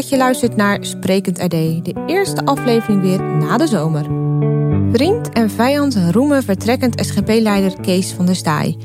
dat 0.00 0.08
je 0.08 0.16
luistert 0.16 0.56
naar 0.56 0.78
Sprekend 0.80 1.38
RD, 1.38 1.50
de 1.50 2.04
eerste 2.06 2.44
aflevering 2.44 3.00
weer 3.02 3.22
na 3.22 3.56
de 3.56 3.66
zomer. 3.66 4.04
Vriend 4.92 5.28
en 5.28 5.50
vijand 5.50 5.98
roemen 6.10 6.42
vertrekkend 6.42 7.06
SGP-leider 7.06 7.80
Kees 7.80 8.12
van 8.12 8.26
der 8.26 8.36
Staaij. 8.36 8.76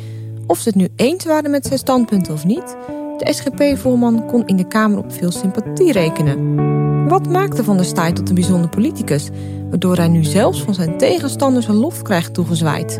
Of 0.47 0.57
ze 0.59 0.69
het 0.69 0.77
nu 0.77 0.87
eens 0.95 1.25
waren 1.25 1.51
met 1.51 1.65
zijn 1.65 1.79
standpunten 1.79 2.33
of 2.33 2.45
niet, 2.45 2.75
de 3.17 3.33
SGP-voorman 3.33 4.25
kon 4.25 4.47
in 4.47 4.55
de 4.55 4.67
Kamer 4.67 4.97
op 4.97 5.11
veel 5.11 5.31
sympathie 5.31 5.91
rekenen. 5.91 7.07
Wat 7.07 7.29
maakte 7.29 7.63
Van 7.63 7.75
der 7.75 7.85
Staaij 7.85 8.13
tot 8.13 8.29
een 8.29 8.35
bijzonder 8.35 8.69
politicus, 8.69 9.29
waardoor 9.69 9.95
hij 9.95 10.07
nu 10.07 10.23
zelfs 10.23 10.61
van 10.61 10.73
zijn 10.73 10.97
tegenstanders 10.97 11.67
een 11.67 11.75
lof 11.75 12.01
krijgt 12.01 12.33
toegezwaaid? 12.33 12.99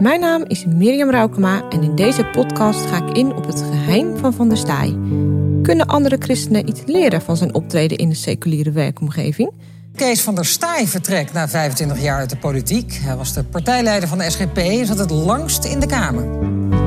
Mijn 0.00 0.20
naam 0.20 0.44
is 0.46 0.64
Mirjam 0.66 1.10
Raukema 1.10 1.68
en 1.68 1.82
in 1.82 1.94
deze 1.94 2.24
podcast 2.24 2.86
ga 2.86 3.06
ik 3.06 3.16
in 3.16 3.34
op 3.34 3.46
het 3.46 3.64
geheim 3.70 4.16
van 4.16 4.32
Van 4.32 4.48
der 4.48 4.58
Staaij. 4.58 4.96
Kunnen 5.62 5.86
andere 5.86 6.16
christenen 6.18 6.68
iets 6.68 6.82
leren 6.86 7.22
van 7.22 7.36
zijn 7.36 7.54
optreden 7.54 7.98
in 7.98 8.08
de 8.08 8.14
seculiere 8.14 8.70
werkomgeving? 8.70 9.52
Kees 9.96 10.22
van 10.22 10.34
der 10.34 10.44
Staaij 10.44 10.86
vertrekt 10.86 11.32
na 11.32 11.48
25 11.48 12.02
jaar 12.02 12.18
uit 12.18 12.30
de 12.30 12.36
politiek. 12.36 12.98
Hij 13.02 13.16
was 13.16 13.32
de 13.32 13.44
partijleider 13.44 14.08
van 14.08 14.18
de 14.18 14.30
SGP 14.30 14.56
en 14.56 14.86
zat 14.86 14.98
het 14.98 15.10
langst 15.10 15.64
in 15.64 15.80
de 15.80 15.86
Kamer. 15.86 16.28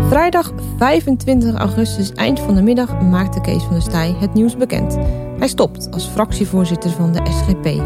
Vrijdag 0.10 0.54
25 0.78 1.54
augustus, 1.54 2.12
eind 2.12 2.40
van 2.40 2.56
de 2.56 2.62
middag, 2.62 3.02
maakte 3.02 3.42
Kees 3.42 3.64
van 3.64 3.74
der 3.74 3.82
Staaij 3.82 4.16
het 4.20 4.34
nieuws 4.34 4.58
bekend. 4.58 4.98
Hij 5.38 5.48
stopt 5.48 5.92
als 5.92 6.06
fractievoorzitter 6.06 6.92
van 6.92 7.12
de 7.12 7.22
SGP. 7.32 7.82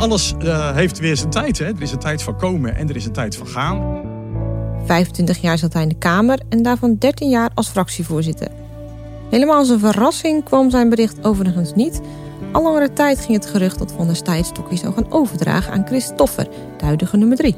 Alles 0.00 0.34
uh, 0.42 0.74
heeft 0.74 0.98
weer 0.98 1.16
zijn 1.16 1.30
tijd. 1.30 1.58
Hè? 1.58 1.66
Er 1.66 1.82
is 1.82 1.92
een 1.92 1.98
tijd 1.98 2.22
van 2.22 2.36
komen 2.36 2.76
en 2.76 2.88
er 2.88 2.96
is 2.96 3.04
een 3.04 3.12
tijd 3.12 3.36
van 3.36 3.46
gaan. 3.46 4.00
25 4.84 5.40
jaar 5.40 5.58
zat 5.58 5.72
hij 5.72 5.82
in 5.82 5.88
de 5.88 5.94
Kamer 5.94 6.40
en 6.48 6.62
daarvan 6.62 6.96
13 6.98 7.28
jaar 7.28 7.50
als 7.54 7.68
fractievoorzitter. 7.68 8.48
Helemaal 9.32 9.56
als 9.56 9.68
een 9.68 9.78
verrassing 9.78 10.44
kwam 10.44 10.70
zijn 10.70 10.88
bericht 10.88 11.24
overigens 11.24 11.74
niet. 11.74 12.00
Al 12.52 12.62
langere 12.62 12.92
tijd 12.92 13.20
ging 13.20 13.32
het 13.32 13.46
gerucht 13.46 13.78
dat 13.78 13.92
Van 13.92 14.06
der 14.06 14.16
Staaij 14.16 14.42
stokje 14.42 14.76
zou 14.76 14.94
gaan 14.94 15.12
overdragen 15.12 15.72
aan 15.72 15.86
Christoffer, 15.86 16.48
de 16.78 16.84
huidige 16.84 17.16
nummer 17.16 17.36
3. 17.36 17.56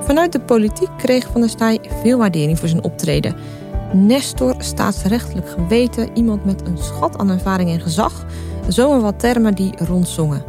Vanuit 0.00 0.32
de 0.32 0.40
politiek 0.40 0.88
kreeg 0.96 1.26
Van 1.32 1.40
der 1.40 1.50
Staaij 1.50 1.80
veel 2.02 2.18
waardering 2.18 2.58
voor 2.58 2.68
zijn 2.68 2.84
optreden. 2.84 3.36
Nestor, 3.92 4.54
staatsrechtelijk 4.58 5.48
geweten, 5.48 6.10
iemand 6.14 6.44
met 6.44 6.66
een 6.66 6.78
schat 6.78 7.18
aan 7.18 7.30
ervaring 7.30 7.70
en 7.70 7.80
gezag, 7.80 8.26
zo 8.68 9.00
wat 9.00 9.18
termen 9.18 9.54
die 9.54 9.72
rondzongen. 9.76 10.44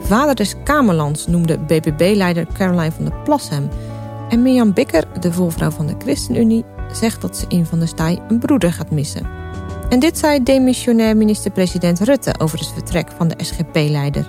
Vader 0.00 0.34
des 0.34 0.54
Kamerlands 0.64 1.26
noemde 1.26 1.58
BBB-leider 1.58 2.46
Caroline 2.52 2.92
van 2.92 3.04
der 3.04 3.14
Plas 3.24 3.48
hem. 3.48 3.68
En 4.28 4.42
Mirjam 4.42 4.72
Bikker, 4.72 5.04
de 5.20 5.32
volvrouw 5.32 5.70
van 5.70 5.86
de 5.86 5.94
ChristenUnie, 5.98 6.64
zegt 6.92 7.20
dat 7.20 7.36
ze 7.36 7.44
in 7.48 7.66
Van 7.66 7.78
der 7.78 7.88
Staaij 7.88 8.22
een 8.28 8.38
broeder 8.38 8.72
gaat 8.72 8.90
missen. 8.90 9.38
En 9.88 9.98
dit 9.98 10.18
zei 10.18 10.42
demissionair 10.42 11.16
minister-president 11.16 12.00
Rutte 12.00 12.34
over 12.38 12.58
het 12.58 12.72
vertrek 12.72 13.08
van 13.16 13.28
de 13.28 13.34
SGP-leider. 13.44 14.26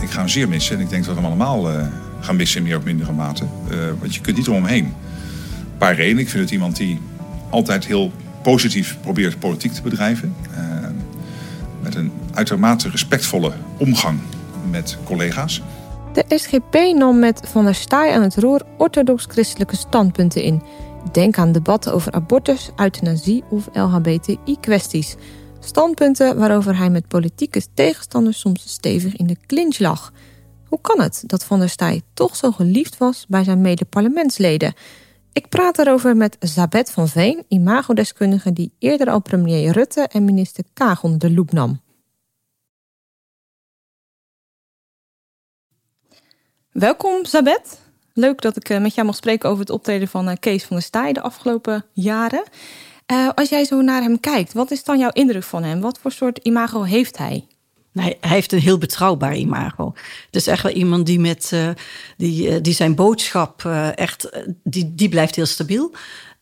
Ik 0.00 0.10
ga 0.10 0.18
hem 0.18 0.28
zeer 0.28 0.48
missen 0.48 0.76
en 0.76 0.82
ik 0.82 0.90
denk 0.90 1.04
dat 1.04 1.14
we 1.14 1.20
hem 1.20 1.30
allemaal 1.30 1.70
uh, 1.70 1.86
gaan 2.20 2.36
missen 2.36 2.60
in 2.60 2.66
meer 2.66 2.76
of 2.76 2.84
mindere 2.84 3.12
mate. 3.12 3.44
Uh, 3.44 3.78
want 3.98 4.14
je 4.14 4.20
kunt 4.20 4.36
niet 4.36 4.46
eromheen. 4.46 4.84
Een 4.84 5.78
paar 5.78 5.94
redenen. 5.94 6.22
Ik 6.22 6.28
vind 6.28 6.42
het 6.42 6.52
iemand 6.52 6.76
die 6.76 7.00
altijd 7.50 7.86
heel 7.86 8.12
positief 8.42 8.96
probeert 9.00 9.38
politiek 9.38 9.72
te 9.72 9.82
bedrijven. 9.82 10.34
Uh, 10.50 10.58
met 11.82 11.94
een 11.94 12.12
uitermate 12.34 12.88
respectvolle 12.88 13.52
omgang 13.76 14.18
met 14.70 14.98
collega's. 15.04 15.62
De 16.12 16.24
SGP 16.28 16.74
nam 16.74 17.18
met 17.18 17.40
Van 17.44 17.64
der 17.64 17.74
Staaij 17.74 18.12
aan 18.12 18.22
het 18.22 18.36
roer 18.36 18.62
orthodox-christelijke 18.78 19.76
standpunten 19.76 20.42
in. 20.42 20.62
Denk 21.12 21.38
aan 21.38 21.52
debatten 21.52 21.92
over 21.92 22.12
abortus, 22.12 22.70
euthanasie 22.76 23.44
of 23.50 23.68
LHBTI-kwesties. 23.72 25.16
Standpunten 25.60 26.38
waarover 26.38 26.76
hij 26.76 26.90
met 26.90 27.08
politieke 27.08 27.62
tegenstanders 27.74 28.40
soms 28.40 28.62
stevig 28.68 29.16
in 29.16 29.26
de 29.26 29.36
clinch 29.46 29.78
lag. 29.78 30.12
Hoe 30.68 30.80
kan 30.80 31.00
het 31.00 31.24
dat 31.26 31.44
Van 31.44 31.58
der 31.58 31.68
Staaij 31.68 32.02
toch 32.14 32.36
zo 32.36 32.50
geliefd 32.50 32.98
was 32.98 33.26
bij 33.28 33.44
zijn 33.44 33.60
mede-parlementsleden? 33.60 34.74
Ik 35.32 35.48
praat 35.48 35.78
erover 35.78 36.16
met 36.16 36.36
Zabet 36.40 36.90
van 36.90 37.08
Veen, 37.08 37.44
imagodeskundige 37.48 38.52
die 38.52 38.72
eerder 38.78 39.10
al 39.10 39.20
premier 39.20 39.72
Rutte 39.72 40.00
en 40.00 40.24
minister 40.24 40.64
Kaag 40.72 41.02
onder 41.02 41.18
de 41.18 41.34
loep 41.34 41.52
nam. 41.52 41.80
Welkom, 46.72 47.24
Zabet. 47.24 47.80
Leuk 48.14 48.40
dat 48.40 48.56
ik 48.56 48.68
eh, 48.68 48.80
met 48.80 48.94
jou 48.94 49.06
mag 49.06 49.16
spreken 49.16 49.48
over 49.48 49.60
het 49.60 49.70
optreden 49.70 50.08
van 50.08 50.28
eh, 50.28 50.36
Kees 50.40 50.64
van 50.64 50.76
der 50.76 50.84
Staaij 50.84 51.12
de 51.12 51.20
afgelopen 51.20 51.84
jaren. 51.92 52.42
Uh, 53.12 53.28
als 53.34 53.48
jij 53.48 53.64
zo 53.64 53.80
naar 53.80 54.02
hem 54.02 54.20
kijkt, 54.20 54.52
wat 54.52 54.70
is 54.70 54.84
dan 54.84 54.98
jouw 54.98 55.10
indruk 55.10 55.42
van 55.42 55.62
hem? 55.62 55.80
Wat 55.80 55.98
voor 55.98 56.12
soort 56.12 56.38
imago 56.38 56.82
heeft 56.82 57.18
hij? 57.18 57.46
hij 57.92 58.16
heeft 58.20 58.52
een 58.52 58.58
heel 58.58 58.78
betrouwbaar 58.78 59.36
imago. 59.36 59.92
Het 60.26 60.36
is 60.36 60.46
echt 60.46 60.62
wel 60.62 60.72
iemand 60.72 61.06
die, 61.06 61.20
met, 61.20 61.52
die, 62.16 62.60
die 62.60 62.74
zijn 62.74 62.94
boodschap 62.94 63.64
echt, 63.94 64.44
die, 64.64 64.94
die 64.94 65.08
blijft 65.08 65.36
heel 65.36 65.46
stabiel. 65.46 65.92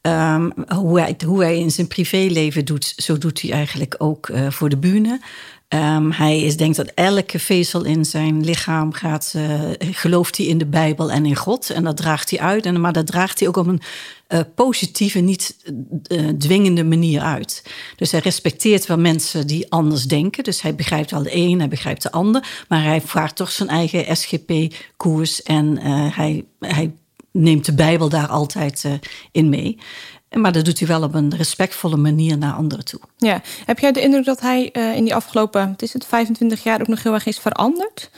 Um, 0.02 0.52
hoe, 0.74 1.00
hij, 1.00 1.16
hoe 1.26 1.42
hij 1.42 1.58
in 1.58 1.70
zijn 1.70 1.86
privéleven 1.86 2.64
doet, 2.64 2.92
zo 2.97 3.18
doet 3.18 3.41
hij 3.41 3.50
eigenlijk 3.52 3.94
ook 3.98 4.30
voor 4.48 4.68
de 4.68 4.76
bühne. 4.76 5.20
Um, 5.75 6.10
hij 6.10 6.41
is, 6.41 6.56
denkt 6.56 6.76
dat 6.76 6.92
elke 6.94 7.38
vezel 7.38 7.84
in 7.84 8.04
zijn 8.04 8.44
lichaam 8.44 8.92
gaat, 8.92 9.32
uh, 9.36 9.60
gelooft 9.78 10.36
hij 10.36 10.47
in 10.47 10.58
de 10.58 10.66
Bijbel 10.66 11.10
en 11.10 11.26
in 11.26 11.36
God. 11.36 11.70
En 11.70 11.84
dat 11.84 11.97
draagt 11.97 12.31
hij 12.31 12.41
uit. 12.41 12.66
En, 12.66 12.81
maar 12.81 12.92
dat 12.92 13.06
draagt 13.06 13.38
hij 13.38 13.48
ook 13.48 13.56
op 13.56 13.66
een 13.66 13.80
uh, 14.28 14.41
positieve, 14.54 15.19
niet 15.19 15.56
uh, 16.09 16.28
dwingende 16.28 16.84
manier 16.84 17.20
uit. 17.20 17.62
Dus 17.97 18.10
hij 18.10 18.20
respecteert 18.20 18.86
wel 18.86 18.98
mensen 18.98 19.47
die 19.47 19.70
anders 19.70 20.04
denken. 20.04 20.44
Dus 20.44 20.62
hij 20.62 20.75
begrijpt 20.75 21.10
wel 21.10 21.22
de 21.22 21.36
een, 21.36 21.59
hij 21.59 21.69
begrijpt 21.69 22.03
de 22.03 22.12
ander. 22.12 22.64
Maar 22.69 22.82
hij 22.82 23.00
vaart 23.00 23.36
toch 23.36 23.50
zijn 23.50 23.69
eigen 23.69 24.16
SGP-koers. 24.16 25.42
En 25.42 25.78
hij, 26.12 26.44
hij 26.59 26.94
neemt 27.32 27.64
de 27.64 27.75
Bijbel 27.75 28.09
daar 28.09 28.28
altijd 28.28 28.84
in 29.32 29.48
mee. 29.48 29.78
Maar 30.30 30.52
dat 30.52 30.64
doet 30.64 30.78
hij 30.78 30.88
wel 30.88 31.02
op 31.02 31.14
een 31.14 31.36
respectvolle 31.36 31.96
manier 31.96 32.38
naar 32.38 32.52
anderen 32.52 32.84
toe. 32.84 33.00
Ja, 33.16 33.42
heb 33.64 33.78
jij 33.78 33.92
de 33.92 34.00
indruk 34.00 34.24
dat 34.24 34.41
hij 34.41 34.70
uh, 34.72 34.96
in 34.96 35.04
die 35.04 35.14
afgelopen, 35.14 35.68
het 35.68 35.82
is 35.82 35.92
het 35.92 36.06
25 36.06 36.62
jaar, 36.62 36.80
ook 36.80 36.88
nog 36.88 37.02
heel 37.02 37.14
erg 37.14 37.26
is 37.26 37.38
veranderd? 37.38 38.10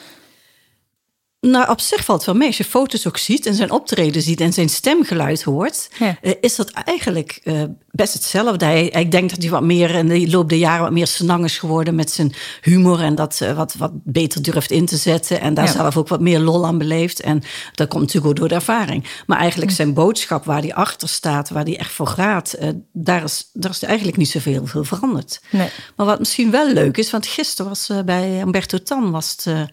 Nou, 1.46 1.70
op 1.70 1.80
zich 1.80 2.04
valt 2.04 2.24
wel 2.24 2.34
mee. 2.34 2.46
Als 2.46 2.56
je 2.56 2.64
foto's 2.64 3.06
ook 3.06 3.16
ziet 3.16 3.46
en 3.46 3.54
zijn 3.54 3.70
optreden 3.70 4.22
ziet 4.22 4.40
en 4.40 4.52
zijn 4.52 4.68
stemgeluid 4.68 5.42
hoort, 5.42 5.88
ja. 5.98 6.18
uh, 6.22 6.32
is 6.40 6.56
dat 6.56 6.70
eigenlijk 6.70 7.40
uh, 7.44 7.62
best 7.90 8.14
hetzelfde. 8.14 8.64
Hij, 8.64 8.88
ik 8.88 9.10
denk 9.10 9.30
dat 9.30 9.42
hij 9.42 9.50
wat 9.50 9.62
meer 9.62 9.90
in 9.90 10.08
de 10.08 10.30
loop 10.30 10.48
der 10.48 10.58
jaren 10.58 10.82
wat 10.82 10.92
meer 10.92 11.06
snang 11.06 11.44
is 11.44 11.58
geworden 11.58 11.94
met 11.94 12.10
zijn 12.10 12.34
humor 12.60 13.00
en 13.00 13.14
dat 13.14 13.40
uh, 13.42 13.56
wat, 13.56 13.74
wat 13.74 13.90
beter 13.94 14.42
durft 14.42 14.70
in 14.70 14.86
te 14.86 14.96
zetten 14.96 15.40
en 15.40 15.54
daar 15.54 15.66
ja. 15.66 15.72
zelf 15.72 15.96
ook 15.96 16.08
wat 16.08 16.20
meer 16.20 16.38
lol 16.38 16.66
aan 16.66 16.78
beleeft. 16.78 17.20
En 17.20 17.42
dat 17.72 17.88
komt 17.88 18.02
natuurlijk 18.02 18.30
ook 18.30 18.36
door 18.36 18.48
de 18.48 18.54
ervaring. 18.54 19.06
Maar 19.26 19.38
eigenlijk 19.38 19.70
zijn 19.70 19.94
boodschap, 19.94 20.44
waar 20.44 20.60
hij 20.60 20.74
achter 20.74 21.08
staat, 21.08 21.50
waar 21.50 21.64
hij 21.64 21.78
echt 21.78 21.92
voor 21.92 22.06
gaat, 22.06 22.56
daar, 22.92 23.22
is, 23.22 23.50
daar 23.52 23.70
is 23.70 23.82
eigenlijk 23.82 24.16
niet 24.16 24.30
zoveel 24.30 24.66
veel 24.66 24.84
veranderd. 24.84 25.40
Nee. 25.50 25.68
Maar 25.96 26.06
wat 26.06 26.18
misschien 26.18 26.50
wel 26.50 26.72
leuk 26.72 26.96
is, 26.96 27.10
want 27.10 27.26
gisteren 27.26 27.70
was 27.70 27.90
bij 28.04 28.28
Humberto 28.28 28.78
Tan 28.78 29.10
was 29.10 29.30
het 29.30 29.70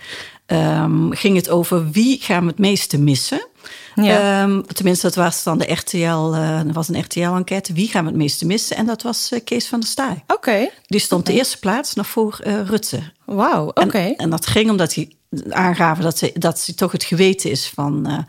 um, 0.52 1.14
ging 1.14 1.36
het 1.36 1.50
over 1.50 1.90
wie 1.92 2.22
gaan 2.22 2.42
we 2.42 2.50
het 2.50 2.60
meeste 2.60 3.00
missen. 3.00 3.48
Ja. 3.96 4.44
Um, 4.44 4.66
tenminste, 4.68 5.06
dat 5.06 5.16
was 5.16 5.44
dan 5.44 5.58
de 5.58 5.72
RTL, 5.72 6.34
uh, 6.34 6.62
was 6.74 6.88
een 6.88 7.00
RTL-enquête. 7.00 7.74
Wie 7.74 7.88
gaan 7.88 8.04
we 8.04 8.10
het 8.10 8.18
meeste 8.18 8.46
missen? 8.46 8.78
En 8.78 8.86
dat 8.86 9.02
was 9.02 9.32
uh, 9.34 9.40
Kees 9.44 9.68
van 9.68 9.80
der 9.80 9.90
Staaij. 9.90 10.24
Oké. 10.28 10.34
Okay. 10.34 10.72
Die 10.86 11.00
stond 11.00 11.22
okay. 11.22 11.34
de 11.34 11.40
eerste 11.40 11.60
plaats 11.60 11.94
nog 11.94 12.08
voor 12.08 12.40
uh, 12.44 12.62
Rutte. 12.62 13.00
Wauw, 13.26 13.68
oké. 13.68 13.82
Okay. 13.82 14.08
En, 14.08 14.16
en, 14.16 14.30
dat 14.30 14.48
ging 14.48 14.70
omdat 14.70 14.94
hij 14.94 15.12
aangaven 15.50 16.04
dat 16.04 16.18
ze, 16.18 16.32
dat 16.34 16.60
ze 16.60 16.74
toch 16.74 16.92
het 16.92 17.04
geweten 17.04 17.52
is 17.52 17.72
van, 17.76 18.26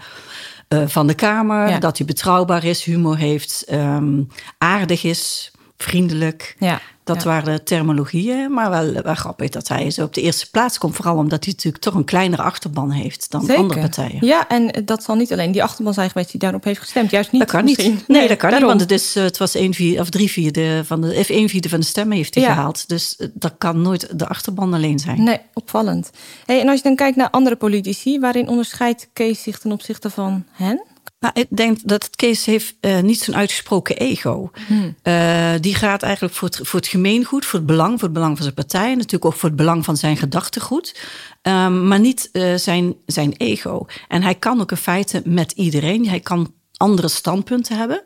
van 0.69 1.07
de 1.07 1.15
Kamer. 1.15 1.69
Ja. 1.69 1.79
Dat 1.79 1.99
hij 1.99 2.07
betrouwbaar 2.07 2.65
is, 2.65 2.85
humor 2.85 3.17
heeft, 3.17 3.65
um, 3.73 4.29
aardig 4.59 5.05
is, 5.05 5.51
vriendelijk. 5.83 6.57
Ja. 6.59 6.81
Dat 7.05 7.23
ja. 7.23 7.29
waren 7.29 7.65
terminologieën, 7.65 8.53
maar 8.53 8.71
wel, 8.71 8.93
wel 9.03 9.15
grappig 9.15 9.49
dat 9.49 9.69
hij 9.69 9.91
zo 9.91 10.05
op 10.05 10.15
de 10.15 10.21
eerste 10.21 10.51
plaats 10.51 10.79
komt. 10.79 10.95
Vooral 10.95 11.17
omdat 11.17 11.45
hij 11.45 11.53
natuurlijk 11.53 11.83
toch 11.83 11.95
een 11.95 12.05
kleinere 12.05 12.43
achterban 12.43 12.91
heeft 12.91 13.31
dan 13.31 13.41
Zeker. 13.41 13.57
andere 13.57 13.81
partijen. 13.81 14.27
Ja, 14.27 14.49
en 14.49 14.85
dat 14.85 15.03
zal 15.03 15.15
niet 15.15 15.33
alleen 15.33 15.53
die 15.53 15.63
achterban 15.63 15.95
zijn 15.95 16.11
geweest 16.11 16.31
die 16.31 16.41
daarop 16.41 16.65
heeft 16.65 16.81
gestemd. 16.81 17.11
Juist 17.11 17.33
niet. 17.33 17.41
Dat 17.41 17.51
kan 17.51 17.65
misschien. 17.65 17.91
niet. 17.91 18.09
Nee, 18.09 18.19
nee, 18.19 18.29
dat 18.29 18.37
kan 18.37 18.51
daarom. 18.51 18.69
niet, 18.69 18.79
want 18.79 18.91
het, 18.91 19.01
is, 19.01 19.15
het 19.15 19.39
was 19.39 19.55
een 19.55 19.75
vier, 19.75 20.01
of 20.01 20.11
drie 20.11 20.31
vierde 20.31 20.83
van 20.85 21.01
de, 21.01 21.25
één 21.29 21.49
vierde 21.49 21.69
van 21.69 21.81
de 21.81 21.87
stemmen 21.87 22.17
heeft 22.17 22.35
hij 22.35 22.45
ja. 22.45 22.53
gehaald. 22.53 22.89
Dus 22.89 23.17
eh, 23.17 23.29
dat 23.33 23.53
kan 23.59 23.83
nooit 23.83 24.19
de 24.19 24.27
achterban 24.27 24.75
alleen 24.75 24.99
zijn. 24.99 25.23
Nee, 25.23 25.41
opvallend. 25.55 26.11
Hey, 26.47 26.61
en 26.61 26.69
als 26.69 26.77
je 26.77 26.83
dan 26.83 26.97
kijkt 26.97 27.17
naar 27.17 27.31
andere 27.31 27.57
politici, 27.57 28.21
waarin 28.21 28.49
onderscheidt 28.49 29.09
Kees 29.13 29.43
zich 29.43 29.59
ten 29.59 29.73
opzichte 29.73 30.11
van 30.11 30.45
hen? 30.51 30.83
Nou, 31.21 31.35
ik 31.41 31.47
denk 31.51 31.79
dat 31.85 32.11
Kees 32.17 32.45
heeft 32.45 32.75
uh, 32.81 33.01
niet 33.01 33.21
zo'n 33.21 33.37
uitgesproken 33.37 33.97
ego. 33.97 34.51
Hmm. 34.67 34.95
Uh, 35.03 35.53
die 35.61 35.75
gaat 35.75 36.03
eigenlijk 36.03 36.35
voor 36.35 36.49
het, 36.49 36.61
voor 36.63 36.81
het 36.81 36.89
gemeengoed, 36.89 37.45
voor 37.45 37.59
het 37.59 37.69
belang, 37.69 37.93
voor 37.93 38.09
het 38.09 38.13
belang 38.13 38.35
van 38.35 38.43
zijn 38.43 38.55
partij. 38.55 38.91
En 38.91 38.97
natuurlijk 38.97 39.25
ook 39.25 39.35
voor 39.35 39.49
het 39.49 39.59
belang 39.59 39.85
van 39.85 39.97
zijn 39.97 40.17
gedachtegoed. 40.17 41.01
Um, 41.43 41.89
maar 41.89 42.01
niet 42.01 42.29
uh, 42.33 42.55
zijn, 42.55 42.95
zijn 43.07 43.35
ego. 43.37 43.87
En 44.09 44.23
hij 44.23 44.35
kan 44.35 44.61
ook 44.61 44.71
in 44.71 44.77
feite 44.77 45.23
met 45.25 45.53
iedereen. 45.53 46.09
Hij 46.09 46.21
kan 46.21 46.55
andere 46.77 47.09
standpunten 47.09 47.77
hebben. 47.77 48.03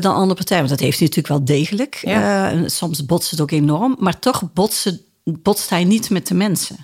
dan 0.00 0.14
andere 0.14 0.34
partijen. 0.34 0.66
Want 0.66 0.78
dat 0.78 0.80
heeft 0.80 0.98
hij 0.98 1.08
natuurlijk 1.08 1.34
wel 1.34 1.44
degelijk. 1.56 1.98
Ja. 2.02 2.68
soms 2.68 3.06
botst 3.06 3.30
het 3.30 3.40
ook 3.40 3.50
enorm. 3.50 3.96
Maar 3.98 4.18
toch 4.18 4.52
botsen 4.52 5.00
botst 5.24 5.70
hij 5.70 5.84
niet 5.84 6.10
met 6.10 6.26
de 6.26 6.34
mensen. 6.34 6.76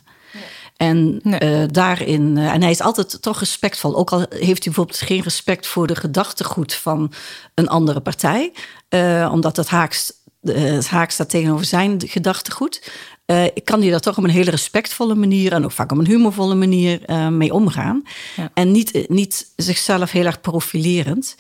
En 0.77 1.21
Nee. 1.23 1.67
daarin, 1.67 2.37
eh, 2.37 2.53
en 2.53 2.63
hij 2.63 2.71
is 2.71 2.81
altijd 2.81 3.23
toch 3.23 3.39
respectvol. 3.39 3.97
Ook 3.97 4.13
al 4.13 4.19
heeft 4.19 4.31
hij 4.41 4.73
bijvoorbeeld 4.73 5.01
geen 5.01 5.21
respect 5.23 5.67
voor 5.67 5.87
de 5.87 5.95
gedachtegoed 5.97 6.75
van 6.75 7.13
een 7.55 7.69
andere 7.69 8.01
partij, 8.01 8.53
eh, 8.89 9.31
omdat 9.33 9.57
het 9.57 9.69
haaks, 9.69 10.13
eh, 10.43 10.55
het 10.63 10.89
haak 10.89 11.11
staat 11.11 11.31
tegenover 11.31 11.65
zijn 11.67 12.03
gedachtegoed. 12.07 12.91
eh, 13.27 13.45
kan 13.65 13.81
hij 13.81 13.91
daar 13.91 14.01
toch 14.01 14.19
op 14.19 14.25
een 14.25 14.31
hele 14.31 14.51
respectvolle 14.51 15.15
manier 15.15 15.53
en 15.53 15.65
ook 15.65 15.73
vaak 15.73 15.93
op 15.93 15.99
een 15.99 16.07
humorvolle 16.07 16.55
manier 16.55 17.01
eh, 17.05 17.29
mee 17.29 17.53
omgaan. 17.55 18.03
Ja. 18.37 18.51
En 18.55 18.73
niet, 18.73 18.91
eh, 18.91 19.05
niet 19.09 19.53
zichzelf 19.57 20.11
heel 20.11 20.25
erg 20.25 20.41
profilerend. 20.41 21.37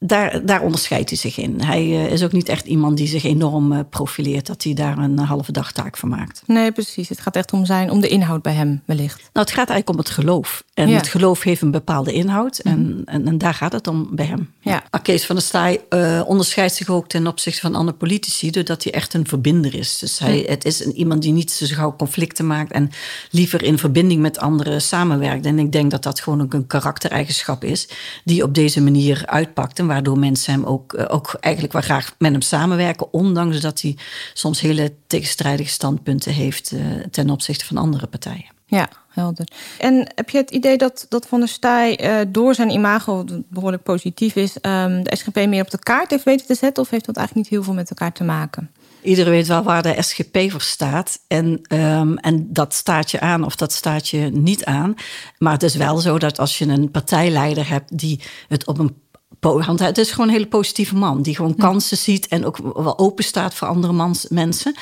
Daar, 0.00 0.46
daar 0.46 0.62
onderscheidt 0.62 1.08
hij 1.08 1.18
zich 1.18 1.38
in. 1.38 1.60
Hij 1.60 1.80
eh, 1.80 2.12
is 2.12 2.22
ook 2.22 2.32
niet 2.32 2.48
echt 2.48 2.66
iemand 2.66 2.96
die 2.96 3.06
zich 3.06 3.24
enorm 3.24 3.72
eh, 3.72 3.80
profileert, 3.90 4.46
dat 4.46 4.62
hij 4.62 4.74
daar 4.74 4.98
een 4.98 5.18
halve 5.18 5.52
dag 5.52 5.72
taak 5.72 5.96
van 5.96 6.08
maakt. 6.08 6.42
Nee, 6.46 6.72
precies. 6.72 7.08
Het 7.08 7.20
gaat 7.20 7.36
echt 7.36 7.52
om, 7.52 7.64
zijn, 7.64 7.90
om 7.90 8.00
de 8.00 8.08
inhoud 8.08 8.42
bij 8.42 8.52
hem, 8.52 8.82
wellicht. 8.84 9.16
Nou, 9.16 9.46
het 9.46 9.50
gaat 9.50 9.68
eigenlijk 9.68 9.88
om 9.88 9.96
het 9.96 10.10
geloof. 10.10 10.64
En 10.74 10.84
Ja. 10.84 10.90
Mhm. 10.90 10.98
het 10.98 11.08
geloof 11.08 11.42
heeft 11.42 11.62
een 11.62 11.70
bepaalde 11.70 12.12
inhoud. 12.12 12.58
En, 12.58 13.02
en, 13.04 13.26
en 13.26 13.38
daar 13.38 13.54
gaat 13.54 13.72
het 13.72 13.86
om 13.86 14.08
bij 14.10 14.26
hem. 14.26 14.52
Ja. 14.60 14.82
Maar 14.90 15.02
Kees 15.02 15.26
van 15.26 15.36
der 15.36 15.44
Staaij 15.44 15.80
eh, 15.88 16.22
onderscheidt 16.26 16.74
zich 16.74 16.88
ook 16.88 17.08
ten 17.08 17.26
opzichte 17.26 17.60
van 17.60 17.74
andere 17.74 17.96
politici... 17.96 18.50
doordat 18.50 18.84
hij 18.84 18.92
echt 18.92 19.14
een 19.14 19.26
verbinder 19.26 19.74
is. 19.74 19.98
Dus 19.98 20.18
hij, 20.18 20.44
het 20.48 20.64
is 20.64 20.84
een, 20.84 20.92
iemand 20.92 21.22
die 21.22 21.32
niet 21.32 21.50
zo 21.50 21.66
gauw 21.66 21.96
conflicten 21.96 22.46
maakt... 22.46 22.72
en 22.72 22.90
liever 23.30 23.62
in 23.62 23.78
verbinding 23.78 24.20
met 24.20 24.38
anderen 24.38 24.82
samenwerkt. 24.82 25.46
En 25.46 25.58
ik 25.58 25.72
denk 25.72 25.90
dat 25.90 26.02
dat 26.02 26.20
gewoon 26.20 26.42
ook 26.42 26.54
een 26.54 26.66
karaktereigenschap 26.66 27.64
is... 27.64 27.88
die 28.24 28.42
op 28.42 28.54
deze 28.54 28.80
manier 28.80 29.22
uitpakt. 29.26 29.78
En 29.78 29.86
waardoor 29.88 30.18
mensen 30.18 30.52
hem 30.52 30.64
ook, 30.64 30.92
eh, 30.92 31.04
ook 31.08 31.36
eigenlijk 31.40 31.72
wel 31.72 31.82
graag 31.82 32.14
met 32.18 32.32
hem 32.32 32.40
samenwerken... 32.40 33.12
ondanks 33.12 33.60
dat 33.60 33.80
hij 33.80 33.96
soms 34.34 34.60
hele 34.60 34.92
tegenstrijdige 35.06 35.70
standpunten 35.70 36.32
heeft... 36.32 36.72
eh, 36.72 36.80
ten 37.10 37.30
opzichte 37.30 37.64
van 37.64 37.76
andere 37.76 38.06
partijen. 38.06 38.56
Ja, 38.66 38.88
helder. 39.08 39.48
En 39.78 40.12
heb 40.14 40.30
je 40.30 40.38
het 40.38 40.50
idee 40.50 40.76
dat, 40.76 41.06
dat 41.08 41.26
Van 41.26 41.38
der 41.38 41.48
Staaij 41.48 41.98
eh, 41.98 42.26
door 42.28 42.54
zijn 42.54 42.70
imago, 42.70 43.24
dat 43.24 43.48
behoorlijk 43.48 43.82
positief 43.82 44.36
is, 44.36 44.60
ehm, 44.60 45.02
de 45.02 45.16
SGP 45.16 45.46
meer 45.46 45.62
op 45.62 45.70
de 45.70 45.78
kaart 45.78 46.10
heeft 46.10 46.24
weten 46.24 46.46
te 46.46 46.54
zetten? 46.54 46.82
Of 46.82 46.90
heeft 46.90 47.04
dat 47.04 47.16
eigenlijk 47.16 47.46
niet 47.48 47.58
heel 47.58 47.64
veel 47.66 47.74
met 47.74 47.90
elkaar 47.90 48.12
te 48.12 48.24
maken? 48.24 48.70
Iedereen 49.02 49.32
weet 49.32 49.46
wel 49.46 49.62
waar 49.62 49.82
de 49.82 50.02
SGP 50.02 50.50
voor 50.50 50.60
staat. 50.60 51.20
En, 51.26 51.60
ehm, 51.62 52.16
en 52.16 52.52
dat 52.52 52.74
staat 52.74 53.10
je 53.10 53.20
aan 53.20 53.44
of 53.44 53.56
dat 53.56 53.72
staat 53.72 54.08
je 54.08 54.18
niet 54.18 54.64
aan. 54.64 54.94
Maar 55.38 55.52
het 55.52 55.62
is 55.62 55.74
wel 55.74 55.98
zo 55.98 56.18
dat 56.18 56.38
als 56.38 56.58
je 56.58 56.66
een 56.66 56.90
partijleider 56.90 57.68
hebt 57.68 57.98
die 57.98 58.20
het 58.48 58.66
op 58.66 58.78
een. 58.78 59.06
Want 59.40 59.80
het 59.80 59.98
is 59.98 60.10
gewoon 60.10 60.26
een 60.26 60.32
hele 60.32 60.46
positieve 60.46 60.96
man. 60.96 61.22
Die 61.22 61.36
gewoon 61.36 61.54
kansen 61.56 61.96
ziet 61.96 62.28
en 62.28 62.44
ook 62.44 62.56
wel 62.56 62.98
open 62.98 63.24
staat 63.24 63.54
voor 63.54 63.68
andere 63.68 63.92
mans, 63.92 64.26
mensen. 64.28 64.74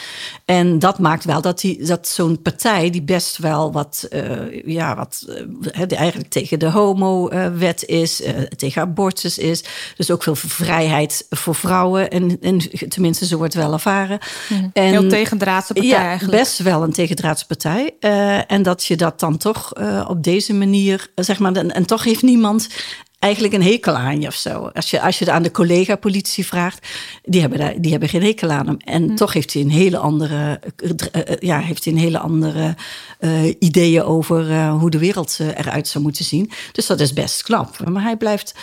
En 0.44 0.78
dat 0.78 0.98
maakt 0.98 1.25
wel 1.25 1.40
dat, 1.40 1.60
die, 1.60 1.84
dat 1.84 2.08
zo'n 2.08 2.43
partij 2.43 2.90
die 2.90 3.02
best 3.02 3.38
wel 3.38 3.72
wat, 3.72 4.06
eh, 4.10 4.64
ja, 4.64 4.96
wat 4.96 5.25
eh, 5.72 5.98
eigenlijk 5.98 6.31
tegen 6.31 6.58
de 6.58 6.70
homo-wet 6.70 7.84
is, 7.84 8.22
eh, 8.22 8.43
tegen 8.43 8.82
abortus 8.82 9.38
is. 9.38 9.64
Dus 9.96 10.10
ook 10.10 10.22
veel 10.22 10.34
vrijheid 10.34 11.26
voor 11.31 11.54
vrouwen. 11.54 12.10
En, 12.10 12.38
en 12.40 12.58
tenminste, 12.88 13.26
zo 13.26 13.37
wordt 13.37 13.54
wel 13.54 13.72
ervaren. 13.72 14.19
En, 14.72 14.84
Heel 14.84 15.08
tegendraadse 15.08 15.72
partij 15.72 15.90
ja, 15.90 16.04
eigenlijk. 16.04 16.38
best 16.38 16.58
wel 16.58 16.82
een 16.82 16.93
tegendraadse 16.93 17.46
partij. 17.46 17.94
En 18.46 18.62
dat 18.62 18.84
je 18.84 18.96
dat 18.96 19.20
dan 19.20 19.37
toch 19.37 19.72
op 20.08 20.22
deze 20.22 20.54
manier, 20.54 21.10
zeg 21.14 21.38
maar, 21.38 21.52
en, 21.52 21.75
en 21.75 21.87
toch 21.87 22.04
heeft 22.04 22.22
niemand 22.22 22.69
eigenlijk 23.26 23.55
een 23.55 23.62
hekel 23.62 23.94
aan 23.94 24.20
je 24.20 24.26
of 24.26 24.34
zo. 24.34 24.70
Als 24.75 24.90
je, 24.90 25.00
als 25.00 25.19
je 25.19 25.25
het 25.25 25.34
aan 25.34 25.43
de 25.43 25.50
collega-politie 25.50 26.46
vraagt, 26.46 26.88
die 27.23 27.40
hebben, 27.40 27.58
daar, 27.58 27.81
die 27.81 27.90
hebben 27.90 28.08
geen 28.08 28.23
hekel 28.23 28.50
aan 28.50 28.67
hem. 28.67 28.76
En 28.84 29.08
Hm. 29.08 29.14
toch 29.14 29.32
heeft 29.32 29.52
hij 29.52 29.62
een 29.62 29.70
hele 29.70 29.99
andere, 29.99 30.61
eh, 30.76 30.90
eh, 31.12 31.37
ja, 31.38 31.58
heeft 31.58 31.84
hij 31.84 31.93
een 31.93 31.99
hele 31.99 32.19
andere 32.19 32.75
eh, 33.19 33.44
ideeën 33.58 34.02
over 34.02 34.69
hoe 34.69 34.90
de 34.90 34.99
wereld 34.99 35.38
eruit 35.56 35.88
zou 35.88 36.05
moeten 36.05 36.25
zien. 36.25 36.50
Dus 36.73 36.87
dat 36.87 37.00
is 37.00 37.12
best 37.12 37.43
knap. 37.43 37.88
Maar 37.88 38.02
hij 38.02 38.17
blijft 38.17 38.55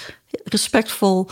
respectvol, 0.44 1.28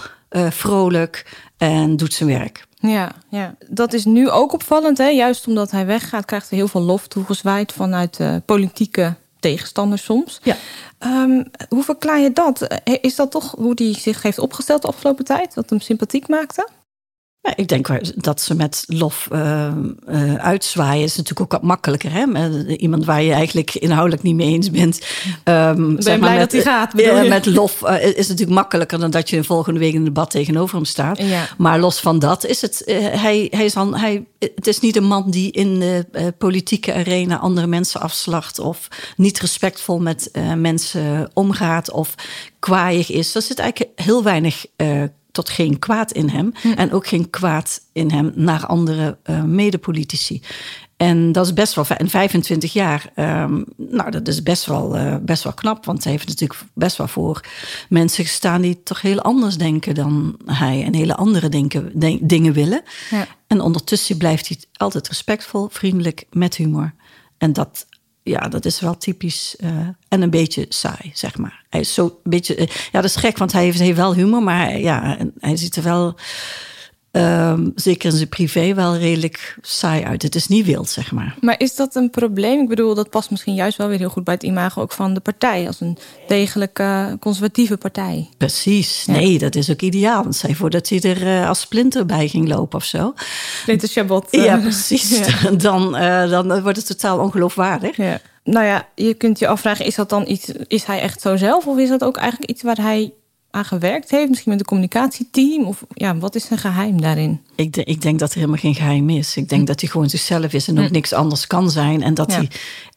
vrolijk 0.49 1.25
en 1.57 1.97
doet 1.97 2.13
zijn 2.13 2.29
werk. 2.29 2.65
Ja, 2.79 3.11
ja, 3.29 3.55
dat 3.67 3.93
is 3.93 4.05
nu 4.05 4.29
ook 4.29 4.53
opvallend. 4.53 4.97
Hè? 4.97 5.07
Juist 5.07 5.47
omdat 5.47 5.71
hij 5.71 5.85
weggaat, 5.85 6.25
krijgt 6.25 6.49
hij 6.49 6.57
heel 6.57 6.67
veel 6.67 6.81
lof 6.81 7.07
toegezwaaid 7.07 7.71
vanuit 7.71 8.19
politieke 8.45 9.15
tegenstanders 9.41 10.03
soms. 10.03 10.39
Ja. 10.43 10.55
Ehm, 10.97 11.43
hoe 11.69 11.83
verklaar 11.83 12.19
je 12.19 12.31
dat? 12.31 12.61
Eh, 12.61 12.95
Is 13.01 13.15
dat 13.15 13.31
toch 13.31 13.51
hoe 13.57 13.71
hij 13.75 13.93
zich 13.93 14.21
heeft 14.21 14.39
opgesteld 14.39 14.81
de 14.81 14.87
afgelopen 14.87 15.25
tijd? 15.25 15.53
Wat 15.53 15.69
hem 15.69 15.79
sympathiek 15.79 16.27
maakte? 16.27 16.67
Ja, 17.43 17.53
ik 17.55 17.67
denk 17.67 17.87
dat 18.23 18.41
ze 18.41 18.55
met 18.55 18.83
lof 18.87 19.27
eh, 19.31 19.67
eh, 19.67 20.35
uitzwaaien 20.35 21.03
is 21.03 21.15
natuurlijk 21.15 21.41
ook 21.41 21.51
wat 21.51 21.69
makkelijker. 21.69 22.11
Hè? 22.11 22.25
Met 22.25 22.65
iemand 22.67 23.05
waar 23.05 23.21
je 23.21 23.31
eigenlijk 23.33 23.75
inhoudelijk 23.75 24.23
niet 24.23 24.35
mee 24.35 24.47
eens 24.53 24.71
bent. 24.71 25.01
Ehm, 25.43 25.95
Ben 25.95 26.13
je 26.13 26.19
blij 26.19 26.37
dat 26.39 26.51
hij 26.51 26.61
gaat, 26.61 26.93
Ja, 26.95 27.23
met 27.23 27.45
lof 27.45 27.83
eh, 27.83 28.03
is 28.03 28.07
het 28.07 28.27
natuurlijk 28.27 28.57
makkelijker 28.57 28.99
dan 28.99 29.11
dat 29.11 29.29
je 29.29 29.43
volgende 29.43 29.79
week 29.79 29.91
in 29.93 29.97
een 29.99 30.03
debat 30.03 30.29
tegenover 30.31 30.75
hem 30.75 30.85
staat. 30.85 31.17
Ja. 31.17 31.47
Maar 31.57 31.79
los 31.79 31.99
van 31.99 32.19
dat 32.19 32.45
is 32.45 32.61
het. 32.61 32.83
eh, 32.83 32.97
hij, 32.97 33.47
hij 33.49 33.65
is 33.65 33.73
dan, 33.73 33.95
hij, 33.95 34.25
het 34.39 34.67
is 34.67 34.79
niet 34.79 34.95
een 34.95 35.03
man 35.07 35.29
die 35.31 35.51
in 35.51 35.79
de 35.79 36.05
eh, 36.11 36.25
politieke 36.37 36.93
arena 36.93 37.37
andere 37.37 37.67
mensen 37.67 38.01
afslacht. 38.01 38.59
of 38.59 38.87
niet 39.15 39.39
respectvol 39.39 39.99
met 39.99 40.31
eh, 40.31 40.53
mensen 40.53 41.29
omgaat. 41.33 41.91
of 41.91 42.15
kwaaiig 42.59 43.11
is. 43.11 43.35
Er 43.35 43.41
zit 43.41 43.59
eigenlijk 43.59 44.01
heel 44.01 44.23
weinig. 44.23 44.65
Tot 45.31 45.49
geen 45.49 45.79
kwaad 45.79 46.11
in 46.11 46.29
hem. 46.29 46.51
En 46.75 46.91
ook 46.91 47.07
geen 47.07 47.29
kwaad 47.29 47.81
in 47.93 48.11
hem 48.11 48.31
naar 48.35 48.65
andere 48.65 49.17
eh, 49.23 49.43
medepolitici. 49.43 50.41
En 50.97 51.31
dat 51.31 51.45
is 51.45 51.53
best 51.53 51.73
wel, 51.73 51.85
in 51.97 52.09
25 52.09 52.73
jaar, 52.73 53.11
ehm, 53.15 53.61
nou 53.77 54.11
dat 54.11 54.27
is 54.27 54.43
best 54.43 54.65
wel, 54.65 54.97
eh, 54.97 55.15
best 55.21 55.43
wel 55.43 55.53
knap. 55.53 55.85
Want 55.85 56.03
hij 56.03 56.11
heeft 56.11 56.27
natuurlijk 56.27 56.59
best 56.73 56.97
wel 56.97 57.07
voor 57.07 57.41
mensen 57.89 58.25
gestaan 58.25 58.61
die 58.61 58.83
toch 58.83 59.01
heel 59.01 59.21
anders 59.21 59.57
denken 59.57 59.95
dan 59.95 60.37
hij. 60.45 60.83
En 60.83 60.95
hele 60.95 61.15
andere 61.15 61.49
denken, 61.49 61.99
denk- 61.99 62.29
dingen 62.29 62.53
willen. 62.53 62.81
Ja. 63.09 63.27
En 63.47 63.61
ondertussen 63.61 64.17
blijft 64.17 64.47
hij 64.47 64.57
altijd 64.73 65.07
respectvol, 65.07 65.67
vriendelijk, 65.71 66.25
met 66.29 66.55
humor. 66.55 66.93
En 67.37 67.53
dat, 67.53 67.85
ja, 68.23 68.39
dat 68.39 68.65
is 68.65 68.79
wel 68.79 68.97
typisch 68.97 69.55
eh, 69.59 69.69
en 70.07 70.21
een 70.21 70.29
beetje 70.29 70.65
saai, 70.69 71.11
zeg 71.13 71.37
maar. 71.37 71.63
Hij 71.69 71.79
is 71.79 71.93
zo 71.93 72.05
een 72.05 72.31
beetje, 72.31 72.55
eh, 72.55 72.67
ja, 72.67 73.01
dat 73.01 73.03
is 73.03 73.15
gek, 73.15 73.37
want 73.37 73.51
hij 73.51 73.63
heeft, 73.63 73.79
heeft 73.79 73.97
wel 73.97 74.15
humor, 74.15 74.43
maar 74.43 74.77
ja, 74.77 75.17
hij 75.39 75.57
ziet 75.57 75.75
er 75.75 75.83
wel, 75.83 76.15
ehm, 77.11 77.69
zeker 77.75 78.09
in 78.11 78.15
zijn 78.15 78.29
privé, 78.29 78.73
wel 78.73 78.97
redelijk 78.97 79.57
saai 79.61 80.03
uit. 80.03 80.21
Het 80.21 80.35
is 80.35 80.47
niet 80.47 80.65
wild, 80.65 80.89
zeg 80.89 81.11
maar. 81.11 81.35
Maar 81.41 81.55
is 81.59 81.75
dat 81.75 81.95
een 81.95 82.09
probleem? 82.09 82.61
Ik 82.61 82.67
bedoel, 82.67 82.95
dat 82.95 83.09
past 83.09 83.31
misschien 83.31 83.53
juist 83.53 83.77
wel 83.77 83.87
weer 83.87 83.97
heel 83.97 84.09
goed 84.09 84.23
bij 84.23 84.33
het 84.33 84.43
imago 84.43 84.81
ook 84.81 84.91
van 84.91 85.13
de 85.13 85.19
partij. 85.19 85.67
Als 85.67 85.79
een 85.81 85.97
degelijke 86.27 87.17
conservatieve 87.19 87.77
partij. 87.77 88.29
Precies. 88.37 89.05
Nee, 89.05 89.37
dat 89.39 89.55
is 89.55 89.69
ook 89.71 89.81
ideaal. 89.81 90.23
Want 90.23 90.35
zij 90.35 90.53
voordat 90.55 90.89
hij 90.89 91.01
er 91.01 91.27
eh, 91.27 91.47
als 91.47 91.59
splinter 91.59 92.05
bij 92.05 92.27
ging 92.27 92.47
lopen 92.47 92.77
of 92.79 92.85
zo. 92.85 93.13
Splinter 93.61 93.87
Chabot. 93.89 94.29
eh, 94.29 94.43
Ja, 94.43 94.57
precies. 94.67 95.17
ja. 95.17 95.51
Dan, 95.51 95.95
eh, 95.95 96.29
dan 96.29 96.61
wordt 96.61 96.77
het 96.77 96.87
totaal 96.87 97.19
ongeloofwaardig. 97.19 97.97
Ja. 97.97 98.19
Nou 98.43 98.65
ja, 98.65 98.87
je 98.95 99.13
kunt 99.13 99.39
je 99.39 99.47
afvragen, 99.47 99.85
is 99.85 99.95
dat 99.95 100.09
dan 100.09 100.23
iets, 100.27 100.51
is 100.67 100.83
hij 100.83 100.99
echt 101.01 101.21
zo 101.21 101.35
zelf? 101.37 101.67
Of 101.67 101.77
is 101.77 101.89
dat 101.89 102.03
ook 102.03 102.17
eigenlijk 102.17 102.51
iets 102.51 102.63
waar 102.63 102.77
hij 102.81 103.13
aan 103.51 103.65
gewerkt 103.65 104.11
heeft? 104.11 104.29
Misschien 104.29 104.51
met 104.51 104.59
een 104.59 104.65
communicatieteam? 104.65 105.63
Of 105.65 105.83
ja, 105.93 106.17
wat 106.17 106.35
is 106.35 106.45
zijn 106.45 106.59
geheim 106.59 107.01
daarin? 107.01 107.41
Ik, 107.55 107.73
de- 107.73 107.83
ik 107.83 108.01
denk 108.01 108.19
dat 108.19 108.29
er 108.29 108.35
helemaal 108.35 108.57
geen 108.57 108.75
geheim 108.75 109.09
is. 109.09 109.37
Ik 109.37 109.49
denk 109.49 109.67
dat 109.67 109.81
hij 109.81 109.89
gewoon 109.89 110.09
zichzelf 110.09 110.53
is 110.53 110.67
en 110.67 110.79
ook 110.79 110.89
niks 110.91 111.13
anders 111.13 111.47
kan 111.47 111.71
zijn. 111.71 112.03
En 112.03 112.13
dat 112.13 112.31
Ja. 112.31 112.37
hij 112.37 112.47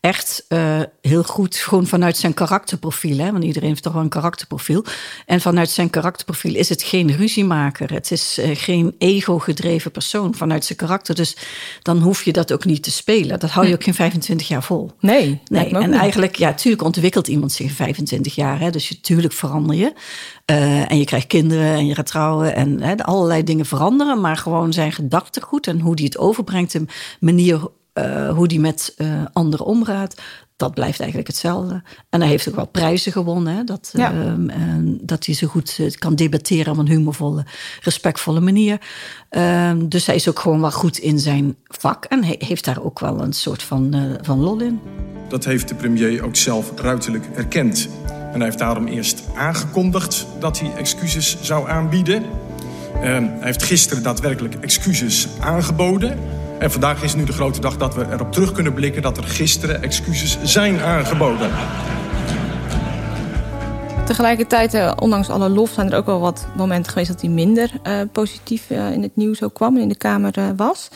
echt 0.01 0.45
eh, 0.49 0.81
heel 1.01 1.23
goed, 1.23 1.57
gewoon 1.57 1.87
vanuit 1.87 2.17
zijn 2.17 2.35
karakterprofiel, 2.35 3.19
hè, 3.19 3.33
want 3.33 3.45
iedereen 3.45 3.69
heeft 3.69 3.83
toch 3.83 3.93
wel 3.93 4.03
een 4.03 4.09
karakterprofiel. 4.09 4.85
En 5.27 5.41
vanuit 5.41 5.71
zijn 5.71 5.91
karakterprofiel 5.91 6.55
is 6.55 6.69
het 6.69 6.83
geen 6.83 7.17
ruziemaker. 7.17 7.93
Het 7.93 8.11
is 8.11 8.39
eh, 8.39 8.51
geen 8.57 8.95
ego-gedreven 8.99 9.91
persoon 9.91 10.35
vanuit 10.35 10.65
zijn 10.65 10.79
karakter. 10.79 11.15
Dus 11.15 11.37
dan 11.83 11.99
hoef 11.99 12.23
je 12.25 12.33
dat 12.33 12.53
ook 12.53 12.65
niet 12.65 12.83
te 12.83 12.91
spelen. 12.91 13.39
Dat 13.39 13.51
hou 13.51 13.67
je 13.67 13.75
ook 13.75 13.85
geen 13.85 13.95
25 13.95 14.49
jaar 14.49 14.63
vol. 14.63 14.91
Nee, 15.01 15.41
Nee, 15.45 15.69
en 15.69 15.91
niet. 15.91 15.99
eigenlijk, 16.01 16.37
ja, 16.37 16.55
tuurlijk 16.55 16.83
ontwikkelt 16.83 17.29
iemand 17.29 17.53
zich 17.53 17.67
in 17.67 17.73
25 17.75 18.35
jaar. 18.35 18.61
Hè, 18.61 18.71
dus 18.71 18.89
je, 18.89 19.01
tuurlijk 19.01 19.33
verander 19.35 19.77
je. 19.77 19.93
Eh, 20.45 20.91
en 20.91 20.99
je 20.99 21.05
krijgt 21.05 21.27
kinderen 21.27 21.73
en 21.75 21.87
je 21.87 21.95
gaat 21.95 22.07
trouwen 22.07 22.55
en 22.55 22.81
hè, 22.81 22.97
allerlei 22.97 23.45
dingen 23.45 23.67
veranderen. 23.67 24.21
Maar 24.21 24.37
gewoon 24.37 24.73
zijn 24.73 24.93
gedachtegoed 24.93 25.67
en 25.67 25.81
hoe 25.81 25.97
die 25.97 26.05
het 26.05 26.19
overbrengt, 26.19 26.73
de 26.73 26.85
manier 27.21 27.69
eh, 27.93 28.29
hoe 28.29 28.49
die 28.49 28.61
met 28.61 28.95
eh, 28.97 29.07
anderen 29.33 29.67
omgaat, 29.67 30.15
dat 30.57 30.75
blijft 30.75 30.99
eigenlijk 30.99 31.29
hetzelfde. 31.29 31.83
En 32.11 32.21
hij 32.21 32.29
heeft 32.31 32.49
ook 32.49 32.55
wel 32.55 32.67
prijzen 32.67 33.13
gewonnen. 33.13 33.57
Hè, 33.57 33.65
dat, 33.65 33.91
Ja. 33.97 34.13
ehm, 34.13 34.49
en 34.49 34.99
dat 35.03 35.27
hij 35.27 35.35
zo 35.35 35.47
goed 35.47 35.81
kan 35.99 36.15
debatteren 36.15 36.73
op 36.73 36.79
een 36.79 36.89
humorvolle, 36.89 37.45
respectvolle 37.81 38.41
manier. 38.41 38.81
Ehm, 39.29 39.89
dus 39.89 40.07
hij 40.07 40.15
is 40.15 40.29
ook 40.29 40.39
gewoon 40.39 40.61
wel 40.61 40.71
goed 40.73 40.99
in 40.99 41.19
zijn 41.19 41.57
vak 41.65 42.05
en 42.05 42.25
hij 42.25 42.37
heeft 42.39 42.65
daar 42.65 42.83
ook 42.83 43.01
wel 43.01 43.21
een 43.21 43.33
soort 43.33 43.63
van, 43.63 43.95
eh, 43.95 44.01
van 44.23 44.41
lol 44.41 44.61
in. 44.61 44.81
Dat 45.29 45.45
heeft 45.45 45.69
de 45.69 45.75
premier 45.75 46.25
ook 46.25 46.37
zelf 46.37 46.73
ruiterlijk 46.81 47.25
erkend. 47.35 47.89
En 48.35 48.41
hij 48.41 48.49
heeft 48.49 48.59
daarom 48.59 48.87
eerst 48.87 49.23
aangekondigd 49.35 50.27
dat 50.39 50.61
hij 50.61 50.71
excuses 50.77 51.37
zou 51.41 51.69
aanbieden. 51.69 52.23
Ehm, 52.95 53.25
hij 53.25 53.39
heeft 53.41 53.63
gisteren 53.63 54.03
daadwerkelijk 54.03 54.55
excuses 54.61 55.29
aangeboden. 55.41 56.19
En 56.59 56.71
vandaag 56.71 57.03
is 57.03 57.15
nu 57.15 57.25
de 57.25 57.33
grote 57.33 57.61
dag 57.61 57.77
dat 57.77 57.95
we 57.95 58.07
erop 58.13 58.33
terug 58.33 58.53
kunnen 58.53 58.75
blikken 58.75 59.03
dat 59.03 59.17
er 59.17 59.25
gisteren 59.25 59.83
excuses 59.83 60.39
zijn 60.43 60.81
aangeboden. 60.81 61.51
Tegelijkertijd, 64.05 64.75
eh, 64.75 64.93
ondanks 65.01 65.29
alle 65.29 65.49
lof, 65.49 65.71
zijn 65.71 65.91
er 65.91 65.99
ook 65.99 66.07
wel 66.07 66.21
wat 66.21 66.47
momenten 66.57 66.93
geweest 66.93 67.11
dat 67.11 67.21
hij 67.21 67.31
minder 67.31 67.71
uh, 67.87 68.01
positief 68.13 68.71
uh, 68.71 68.93
in 68.93 69.03
het 69.03 69.17
nieuws 69.17 69.43
ook 69.43 69.55
kwam 69.55 69.77
en 69.77 69.83
in 69.83 69.89
de 69.89 69.97
Kamer 69.97 70.55
was. 70.57 70.89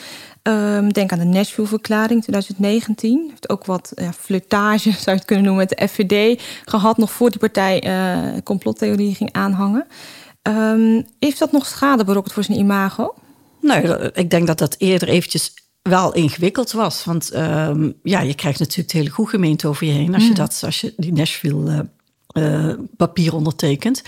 Um, 0.42 0.92
denk 0.92 1.12
aan 1.12 1.18
de 1.18 1.24
Nashville-verklaring 1.24 2.22
2019. 2.22 3.26
Heeft 3.28 3.48
ook 3.48 3.64
wat 3.64 3.92
ja, 3.94 4.12
flirtage, 4.12 4.90
zou 5.04 5.04
je 5.04 5.10
het 5.12 5.24
kunnen 5.24 5.44
noemen, 5.44 5.66
met 5.68 5.78
de 5.78 5.88
FVD 5.88 6.42
gehad, 6.64 6.96
nog 6.96 7.10
voor 7.12 7.30
die 7.30 7.38
partij 7.38 7.82
complottheorie 8.44 9.14
ging 9.14 9.32
aanhangen. 9.32 9.86
Um, 10.42 11.06
heeft 11.18 11.38
dat 11.38 11.52
nog 11.52 11.66
schade 11.66 12.04
berokkend 12.04 12.34
voor 12.34 12.44
zijn 12.44 12.58
imago? 12.58 13.14
Nou, 13.60 14.10
ik 14.14 14.30
denk 14.30 14.46
dat 14.46 14.58
dat 14.58 14.74
eerder 14.78 15.08
eventjes 15.08 15.54
wel 15.82 16.14
ingewikkeld 16.14 16.72
was. 16.72 17.04
Want 17.04 17.34
um, 17.34 17.94
ja, 18.02 18.20
je 18.20 18.34
krijgt 18.34 18.58
natuurlijk 18.58 18.90
de 18.90 18.98
hele 18.98 19.10
goede 19.10 19.30
gemeente 19.30 19.68
over 19.68 19.86
je 19.86 19.92
heen 19.92 20.14
als 20.14 20.26
je, 20.26 20.34
dat, 20.34 20.62
als 20.64 20.80
je 20.80 20.94
die 20.96 21.12
Nashville 21.12 21.88
uh, 22.36 22.74
papier 22.96 23.34
ondertekent. 23.34 24.02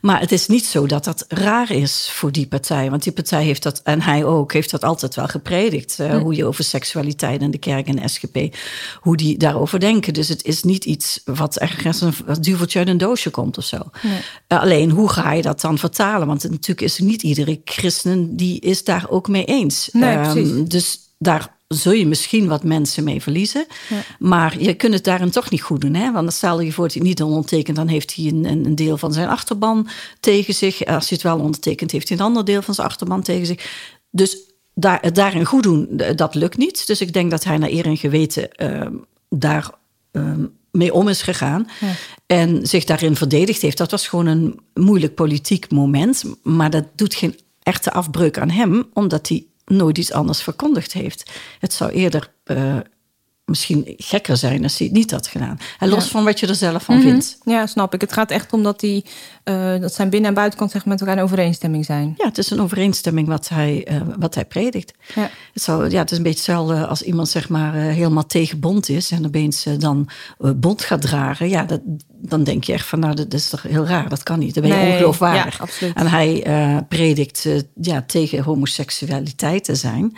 Maar 0.00 0.20
het 0.20 0.32
is 0.32 0.46
niet 0.46 0.64
zo 0.64 0.86
dat 0.86 1.04
dat 1.04 1.24
raar 1.28 1.70
is 1.70 2.10
voor 2.12 2.32
die 2.32 2.46
partij. 2.46 2.90
Want 2.90 3.02
die 3.02 3.12
partij 3.12 3.44
heeft 3.44 3.62
dat, 3.62 3.80
en 3.82 4.00
hij 4.00 4.24
ook, 4.24 4.52
heeft 4.52 4.70
dat 4.70 4.84
altijd 4.84 5.14
wel 5.14 5.26
gepredikt. 5.26 5.98
Uh, 6.00 6.18
Hoe 6.18 6.34
je 6.34 6.44
over 6.44 6.64
seksualiteit 6.64 7.40
in 7.42 7.50
de 7.50 7.58
kerk 7.58 7.86
en 7.86 7.96
de 7.96 8.08
SGP, 8.08 8.56
hoe 9.00 9.16
die 9.16 9.38
daarover 9.38 9.80
denken. 9.80 10.14
Dus 10.14 10.28
het 10.28 10.44
is 10.44 10.62
niet 10.62 10.84
iets 10.84 11.20
wat 11.24 11.56
ergens 11.56 12.00
een 12.00 12.14
duveltje 12.40 12.78
uit 12.78 12.88
een 12.88 12.98
doosje 12.98 13.30
komt 13.30 13.58
of 13.58 13.64
zo. 13.64 13.78
Nee. 14.02 14.20
Uh, 14.48 14.60
alleen, 14.60 14.90
hoe 14.90 15.08
ga 15.08 15.32
je 15.32 15.42
dat 15.42 15.60
dan 15.60 15.78
vertalen? 15.78 16.26
Want 16.26 16.50
natuurlijk 16.50 16.80
is 16.80 16.98
niet 16.98 17.22
iedere 17.22 17.60
christen 17.64 18.36
die 18.36 18.60
is 18.60 18.84
daar 18.84 19.06
ook 19.08 19.28
mee 19.28 19.44
eens. 19.44 19.88
Nee, 19.92 20.16
um, 20.16 20.68
dus 20.68 20.98
daar 21.18 21.55
zul 21.68 21.92
je 21.92 22.06
misschien 22.06 22.46
wat 22.46 22.64
mensen 22.64 23.04
mee 23.04 23.22
verliezen. 23.22 23.66
Ja. 23.88 24.02
Maar 24.18 24.60
je 24.60 24.74
kunt 24.74 24.94
het 24.94 25.04
daarin 25.04 25.30
toch 25.30 25.50
niet 25.50 25.62
goed 25.62 25.80
doen. 25.80 25.94
Hè? 25.94 26.12
Want 26.12 26.32
stel 26.32 26.60
je 26.60 26.72
voor 26.72 26.84
dat 26.84 26.94
hij 26.94 27.02
niet 27.02 27.22
ondertekent, 27.22 27.76
dan 27.76 27.88
heeft 27.88 28.14
hij 28.14 28.24
een, 28.24 28.44
een, 28.44 28.74
deel 28.74 28.98
van 28.98 29.12
zijn 29.12 29.28
achterban 29.28 29.88
tegen 30.20 30.54
zich. 30.54 30.84
Als 30.84 31.08
hij 31.08 31.18
het 31.18 31.22
wel 31.22 31.38
ondertekent, 31.38 31.90
heeft 31.90 32.08
hij 32.08 32.18
een 32.18 32.24
ander 32.24 32.44
deel 32.44 32.62
van 32.62 32.74
zijn 32.74 32.86
achterban 32.86 33.22
tegen 33.22 33.46
zich. 33.46 33.90
Dus 34.10 34.38
daar, 34.74 34.98
het 35.00 35.14
daarin 35.14 35.44
goed 35.44 35.62
doen, 35.62 36.02
dat 36.16 36.34
lukt 36.34 36.56
niet. 36.56 36.86
Dus 36.86 37.00
ik 37.00 37.12
denk 37.12 37.30
dat 37.30 37.44
hij 37.44 37.58
naar 37.58 37.70
eer 37.70 37.86
en 37.86 37.96
geweten 37.96 38.48
uh, 38.56 38.86
daar 39.28 39.70
uh, 40.12 40.32
mee 40.70 40.94
om 40.94 41.08
is 41.08 41.22
gegaan. 41.22 41.68
Ja. 41.80 41.92
En 42.26 42.66
zich 42.66 42.84
daarin 42.84 43.16
verdedigd 43.16 43.62
heeft. 43.62 43.78
Dat 43.78 43.90
was 43.90 44.08
gewoon 44.08 44.26
een 44.26 44.60
moeilijk 44.74 45.14
politiek 45.14 45.70
moment. 45.70 46.24
Maar 46.42 46.70
dat 46.70 46.84
doet 46.94 47.14
geen 47.14 47.38
echte 47.62 47.92
afbreuk 47.92 48.38
aan 48.38 48.50
hem, 48.50 48.86
omdat 48.92 49.28
hij 49.28 49.46
nooit 49.66 49.98
iets 49.98 50.12
anders 50.12 50.42
verkondigd 50.42 50.92
heeft. 50.92 51.30
Het 51.58 51.72
zou 51.72 51.90
eerder 51.90 52.30
uh, 52.44 52.76
misschien 53.46 53.94
gekker 53.96 54.36
zijn 54.36 54.62
als 54.62 54.78
hij 54.78 54.86
het 54.86 54.96
niet 54.96 55.10
had 55.10 55.26
gedaan. 55.26 55.58
En 55.78 55.88
los 55.88 56.04
ja. 56.04 56.10
van 56.10 56.24
wat 56.24 56.40
je 56.40 56.46
er 56.46 56.54
zelf 56.54 56.82
van 56.82 56.94
mm 56.94 57.00
-hmm. 57.00 57.10
vindt. 57.10 57.38
Ja, 57.44 57.66
snap 57.66 57.94
ik. 57.94 58.00
Het 58.00 58.12
gaat 58.12 58.30
echt 58.30 58.52
om 58.52 58.62
dat, 58.62 58.80
die, 58.80 59.04
uh, 59.44 59.80
dat 59.80 59.94
zijn 59.94 60.10
binnen- 60.10 60.28
en 60.28 60.34
buitenkant 60.34 60.70
zeg, 60.70 60.84
met 60.84 61.00
elkaar 61.00 61.16
in 61.16 61.22
overeenstemming 61.22 61.84
zijn. 61.84 62.14
Ja, 62.16 62.24
het 62.24 62.38
is 62.38 62.50
een 62.50 62.60
overeenstemming 62.60 63.28
wat 63.28 63.48
hij, 63.48 63.88
uh, 63.90 64.00
wat 64.18 64.34
hij 64.34 64.44
predikt. 64.44 64.92
Ja. 65.14 65.30
Het, 65.52 65.62
zou, 65.62 65.90
ja, 65.90 65.98
het 65.98 66.10
is 66.10 66.16
een 66.16 66.22
beetje 66.22 66.38
hetzelfde 66.38 66.86
als 66.86 67.02
iemand 67.02 67.28
zeg 67.28 67.48
maar, 67.48 67.72
helemaal 67.74 68.26
tegen 68.26 68.60
bond 68.60 68.88
is... 68.88 69.10
en 69.10 69.26
opeens 69.26 69.66
dan 69.78 70.08
bond 70.56 70.82
gaat 70.82 71.02
dragen. 71.02 71.48
Ja, 71.48 71.64
dat, 71.64 71.80
dan 72.08 72.44
denk 72.44 72.64
je 72.64 72.72
echt 72.72 72.86
van, 72.86 72.98
nou, 72.98 73.14
dat 73.14 73.34
is 73.34 73.48
toch 73.48 73.62
heel 73.62 73.86
raar. 73.86 74.08
Dat 74.08 74.22
kan 74.22 74.38
niet. 74.38 74.54
Dan 74.54 74.62
ben 74.62 74.72
je 74.72 74.78
nee, 74.78 74.92
ongeloofwaardig. 74.92 75.80
Ja. 75.80 75.88
En 75.94 76.06
hij 76.06 76.44
predikt 76.88 77.48
ja, 77.80 78.02
tegen 78.06 78.42
homoseksualiteit 78.42 79.64
te 79.64 79.74
zijn. 79.74 80.16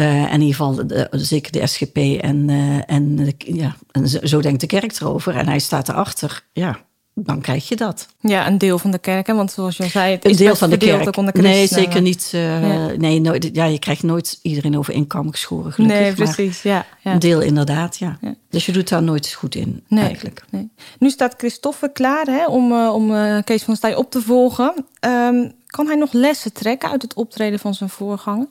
Uh, 0.00 0.32
in 0.32 0.40
ieder 0.40 0.56
geval 0.56 0.86
de, 0.86 1.08
zeker 1.10 1.52
de 1.52 1.66
SGP 1.66 1.96
en, 1.96 2.50
en, 2.86 3.16
de, 3.16 3.34
ja, 3.36 3.76
en 3.90 4.08
zo, 4.08 4.18
zo 4.22 4.40
denkt 4.40 4.60
de 4.60 4.66
kerk 4.66 5.00
erover. 5.00 5.36
En 5.36 5.48
hij 5.48 5.58
staat 5.58 5.88
erachter. 5.88 6.42
Ja, 6.52 6.78
dan 7.24 7.40
krijg 7.40 7.68
je 7.68 7.76
dat. 7.76 8.08
Ja, 8.20 8.46
een 8.46 8.58
deel 8.58 8.78
van 8.78 8.90
de 8.90 8.98
kerk, 8.98 9.26
hè? 9.26 9.34
want 9.34 9.52
zoals 9.52 9.76
je 9.76 9.86
zei, 9.86 10.12
het 10.12 10.24
een 10.24 10.30
is 10.30 10.36
deel 10.36 10.56
van 10.56 10.70
de 10.70 10.76
kerk. 10.76 11.14
De 11.14 11.42
nee, 11.42 11.66
zeker 11.66 12.02
niet. 12.02 12.32
Uh, 12.34 12.68
ja. 12.68 12.96
Nee, 12.96 13.20
nooit, 13.20 13.50
ja, 13.52 13.64
je 13.64 13.78
krijgt 13.78 14.02
nooit 14.02 14.38
iedereen 14.42 14.78
over 14.78 14.94
één 14.94 15.06
kam 15.06 15.30
geschoren, 15.30 15.72
gelukkig. 15.72 16.00
Nee, 16.00 16.12
precies, 16.12 16.62
ja, 16.62 16.86
ja, 17.00 17.12
Een 17.12 17.18
deel 17.18 17.40
inderdaad, 17.40 17.98
ja. 17.98 18.18
ja. 18.20 18.34
Dus 18.50 18.66
je 18.66 18.72
doet 18.72 18.88
daar 18.88 19.02
nooit 19.02 19.32
goed 19.32 19.54
in, 19.54 19.84
nee, 19.88 20.04
eigenlijk. 20.04 20.44
Nee. 20.50 20.70
Nu 20.98 21.10
staat 21.10 21.34
Christoffer 21.36 21.90
klaar 21.90 22.26
hè, 22.26 22.46
om, 22.46 22.72
om 22.72 23.12
Kees 23.44 23.62
van 23.62 23.76
Staaij 23.76 23.96
op 23.96 24.10
te 24.10 24.22
volgen. 24.22 24.74
Um, 25.00 25.52
kan 25.66 25.86
hij 25.86 25.96
nog 25.96 26.12
lessen 26.12 26.52
trekken 26.52 26.90
uit 26.90 27.02
het 27.02 27.14
optreden 27.14 27.58
van 27.58 27.74
zijn 27.74 27.90
voorganger? 27.90 28.46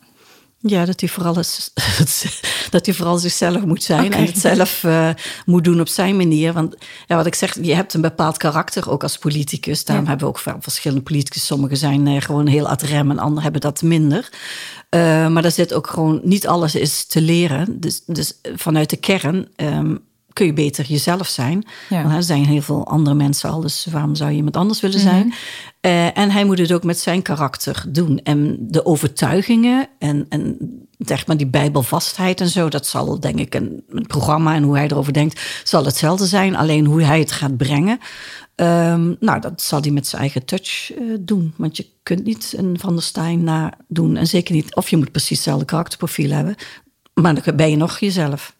Ja, 0.69 0.85
dat 0.85 0.99
hij 0.99 1.09
vooral, 1.09 1.39
is, 1.39 1.71
dat 2.69 2.85
hij 2.85 2.95
vooral 2.95 3.17
zichzelf 3.17 3.65
moet 3.65 3.83
zijn 3.83 4.05
okay. 4.05 4.19
en 4.19 4.25
het 4.25 4.37
zelf 4.37 4.83
uh, 4.83 5.09
moet 5.45 5.63
doen 5.63 5.79
op 5.79 5.87
zijn 5.87 6.17
manier. 6.17 6.53
Want 6.53 6.75
ja, 7.07 7.15
wat 7.15 7.25
ik 7.25 7.35
zeg, 7.35 7.57
je 7.61 7.75
hebt 7.75 7.93
een 7.93 8.01
bepaald 8.01 8.37
karakter 8.37 8.89
ook 8.89 9.03
als 9.03 9.17
politicus. 9.17 9.83
Daarom 9.83 10.05
ja. 10.05 10.09
hebben 10.09 10.27
we 10.27 10.33
ook 10.33 10.61
verschillende 10.63 11.03
politicus. 11.03 11.45
Sommigen 11.45 11.77
zijn 11.77 12.07
uh, 12.07 12.21
gewoon 12.21 12.47
heel 12.47 12.67
ad 12.67 12.81
rem 12.81 13.11
en 13.11 13.19
anderen 13.19 13.43
hebben 13.43 13.61
dat 13.61 13.81
minder. 13.81 14.29
Uh, 14.89 15.27
maar 15.27 15.41
daar 15.41 15.51
zit 15.51 15.73
ook 15.73 15.87
gewoon, 15.87 16.19
niet 16.23 16.47
alles 16.47 16.75
is 16.75 17.05
te 17.05 17.21
leren. 17.21 17.79
Dus, 17.79 18.01
dus 18.05 18.33
vanuit 18.55 18.89
de 18.89 18.97
kern 18.97 19.47
um, 19.55 20.06
kun 20.37 20.45
je 20.45 20.53
beter 20.53 20.85
jezelf 20.85 21.27
zijn. 21.27 21.65
Ja. 21.89 22.01
Want 22.01 22.15
er 22.15 22.23
zijn 22.23 22.45
heel 22.45 22.61
veel 22.61 22.87
andere 22.87 23.15
mensen 23.15 23.49
al, 23.49 23.61
dus 23.61 23.87
waarom 23.91 24.15
zou 24.15 24.29
je 24.29 24.35
iemand 24.35 24.57
anders 24.57 24.79
willen 24.79 24.99
zijn? 24.99 25.25
Mm 25.25 25.31
-hmm. 25.81 25.91
uh, 25.91 26.17
en 26.17 26.31
hij 26.31 26.45
moet 26.45 26.59
het 26.59 26.71
ook 26.71 26.83
met 26.83 26.99
zijn 26.99 27.21
karakter 27.21 27.85
doen. 27.89 28.19
En 28.23 28.57
de 28.59 28.85
overtuigingen 28.85 29.87
en, 29.99 30.25
en 30.29 30.57
zeg 30.97 31.27
maar 31.27 31.37
die 31.37 31.47
bijbelvastheid 31.47 32.41
en 32.41 32.49
zo, 32.49 32.69
dat 32.69 32.87
zal 32.87 33.19
denk 33.19 33.39
ik 33.39 33.55
een, 33.55 33.83
een 33.89 34.07
programma 34.07 34.55
en 34.55 34.63
hoe 34.63 34.75
hij 34.75 34.85
erover 34.85 35.13
denkt, 35.13 35.61
zal 35.63 35.85
hetzelfde 35.85 36.25
zijn. 36.25 36.55
Alleen 36.55 36.85
hoe 36.85 37.01
hij 37.01 37.19
het 37.19 37.31
gaat 37.31 37.57
brengen, 37.57 37.99
um, 38.55 39.15
nou, 39.19 39.39
dat 39.39 39.61
zal 39.61 39.81
hij 39.81 39.91
met 39.91 40.07
zijn 40.07 40.21
eigen 40.21 40.45
touch 40.45 40.91
uh, 40.99 41.17
doen. 41.19 41.53
Want 41.55 41.77
je 41.77 41.85
kunt 42.03 42.23
niet 42.23 42.53
een 42.57 42.79
Van 42.79 42.93
der 42.93 43.03
Stein 43.03 43.43
na 43.43 43.73
doen. 43.87 44.17
En 44.17 44.27
zeker 44.27 44.55
niet, 44.55 44.75
of 44.75 44.89
je 44.89 44.97
moet 44.97 45.11
precies 45.11 45.37
hetzelfde 45.37 45.65
karakterprofiel 45.65 46.31
hebben. 46.31 46.55
Maar 47.13 47.43
dan 47.43 47.55
ben 47.55 47.69
je 47.69 47.77
nog 47.77 47.99
jezelf. 47.99 48.56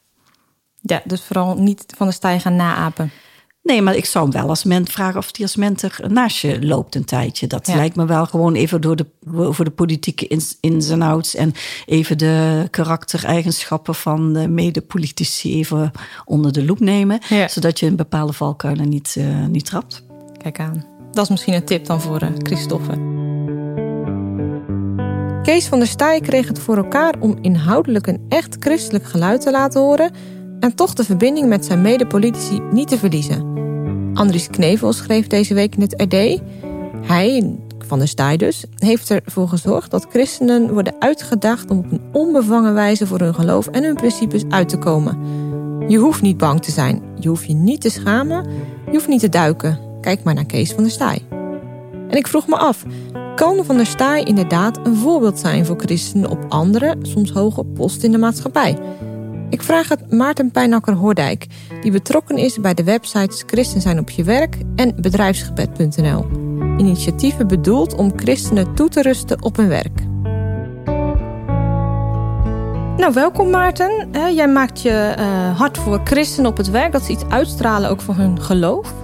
Ja, 0.90 1.02
dus 1.04 1.22
vooral 1.22 1.54
niet 1.54 1.84
van 1.96 2.06
de 2.06 2.12
stijl 2.12 2.40
gaan 2.40 2.56
naapen. 2.56 3.10
Nee, 3.68 3.82
maar 3.82 3.96
ik 3.96 4.04
zou 4.04 4.28
hem 4.28 4.40
wel 4.40 4.48
als 4.48 4.64
ment 4.64 4.90
vragen 4.90 5.18
of 5.18 5.28
hij 5.32 5.44
als 5.44 5.56
mentor 5.56 6.00
naast 6.06 6.38
je 6.38 6.66
loopt 6.66 6.94
een 6.94 7.04
tijdje. 7.04 7.46
Dat 7.46 7.66
ja. 7.66 7.74
lijkt 7.74 7.96
me 7.96 8.06
wel 8.06 8.26
gewoon 8.26 8.54
even 8.54 8.80
door 8.80 8.96
de, 8.96 9.06
over 9.32 9.64
de 9.64 9.70
politieke 9.70 10.26
ins, 10.26 10.56
ins 10.60 10.88
en 10.88 11.02
outs 11.02 11.34
en 11.34 11.52
even 11.86 12.18
de 12.18 12.66
karaktereigenschappen 12.70 13.94
van 13.94 14.32
de 14.32 14.48
medepolitici 14.48 15.54
even 15.54 15.90
onder 16.24 16.52
de 16.52 16.64
loep 16.64 16.80
nemen. 16.80 17.20
Ja. 17.28 17.48
Zodat 17.48 17.80
je 17.80 17.86
een 17.86 17.96
bepaalde 17.96 18.32
valkuilen 18.32 18.88
niet, 18.88 19.14
uh, 19.18 19.46
niet 19.46 19.64
trapt. 19.64 20.02
Kijk 20.42 20.60
aan. 20.60 20.84
Dat 21.10 21.24
is 21.24 21.30
misschien 21.30 21.54
een 21.54 21.64
tip 21.64 21.84
dan 21.84 22.00
voor 22.00 22.22
uh. 22.22 22.28
Kees 25.42 25.66
van 25.66 25.78
der 25.78 25.88
Staaij 25.88 26.20
kreeg 26.20 26.48
het 26.48 26.58
voor 26.58 26.76
elkaar 26.76 27.14
om 27.20 27.38
inhoudelijk 27.40 28.06
een 28.06 28.24
echt 28.28 28.56
christelijk 28.58 29.04
geluid 29.04 29.40
te 29.40 29.50
laten 29.50 29.80
horen 29.80 30.12
en 30.60 30.74
toch 30.74 30.94
de 30.94 31.04
verbinding 31.04 31.48
met 31.48 31.64
zijn 31.64 31.80
medepolitici 31.80 32.60
niet 32.70 32.88
te 32.88 32.98
verliezen. 32.98 33.56
Andries 34.14 34.48
Knevel 34.48 34.92
schreef 34.92 35.26
deze 35.26 35.54
week 35.54 35.74
in 35.74 35.80
het 35.80 36.02
RD. 36.02 36.40
Hij, 37.06 37.56
van 37.78 37.98
der 37.98 38.08
Staaij 38.08 38.36
dus, 38.36 38.64
heeft 38.76 39.10
ervoor 39.10 39.48
gezorgd 39.48 39.90
dat 39.90 40.06
christenen 40.10 40.72
worden 40.72 40.94
uitgedaagd 40.98 41.70
om 41.70 41.78
op 41.78 41.92
een 41.92 42.00
onbevangen 42.12 42.74
wijze 42.74 43.06
voor 43.06 43.18
hun 43.18 43.34
geloof 43.34 43.66
en 43.66 43.84
hun 43.84 43.94
principes 43.94 44.44
uit 44.48 44.68
te 44.68 44.78
komen. 44.78 45.18
Je 45.88 45.98
hoeft 45.98 46.22
niet 46.22 46.36
bang 46.36 46.62
te 46.62 46.70
zijn, 46.70 47.02
je 47.18 47.28
hoeft 47.28 47.46
je 47.46 47.54
niet 47.54 47.80
te 47.80 47.90
schamen, 47.90 48.46
je 48.84 48.92
hoeft 48.92 49.08
niet 49.08 49.20
te 49.20 49.28
duiken. 49.28 49.78
Kijk 50.00 50.22
maar 50.22 50.34
naar 50.34 50.46
Kees 50.46 50.72
van 50.72 50.82
der 50.82 50.92
Staaij. 50.92 51.22
En 52.08 52.16
ik 52.16 52.26
vroeg 52.26 52.46
me 52.46 52.56
af, 52.56 52.84
kan 53.34 53.64
Van 53.64 53.76
der 53.76 53.86
Staaij 53.86 54.22
inderdaad 54.22 54.86
een 54.86 54.96
voorbeeld 54.96 55.38
zijn 55.38 55.66
voor 55.66 55.76
christenen 55.78 56.30
op 56.30 56.44
andere, 56.48 56.96
soms 57.02 57.30
hoge 57.30 57.64
posten 57.64 58.04
in 58.04 58.12
de 58.12 58.18
maatschappij? 58.18 58.78
Ik 59.50 59.62
vraag 59.62 59.88
het 59.88 60.12
Maarten 60.12 60.50
Pijnakker-Hoordijk, 60.50 61.46
die 61.80 61.92
betrokken 61.92 62.36
is 62.36 62.60
bij 62.60 62.74
de 62.74 62.84
websites 62.84 63.42
Christen 63.46 63.80
zijn 63.80 63.98
op 63.98 64.10
je 64.10 64.24
werk 64.24 64.56
en 64.76 64.94
bedrijfsgebed.nl. 65.00 66.26
Initiatieven 66.78 67.46
bedoeld 67.46 67.94
om 67.94 68.12
christenen 68.16 68.74
toe 68.74 68.88
te 68.88 69.02
rusten 69.02 69.42
op 69.42 69.56
hun 69.56 69.68
werk. 69.68 70.00
Nou, 72.96 73.12
welkom 73.12 73.50
Maarten. 73.50 74.08
Jij 74.34 74.48
maakt 74.48 74.82
je 74.82 75.14
uh, 75.18 75.58
hart 75.58 75.78
voor 75.78 76.00
christenen 76.04 76.50
op 76.50 76.56
het 76.56 76.70
werk, 76.70 76.92
dat 76.92 77.02
ze 77.02 77.12
iets 77.12 77.24
uitstralen 77.28 77.90
ook 77.90 78.00
voor 78.00 78.14
hun 78.14 78.40
geloof. 78.40 78.94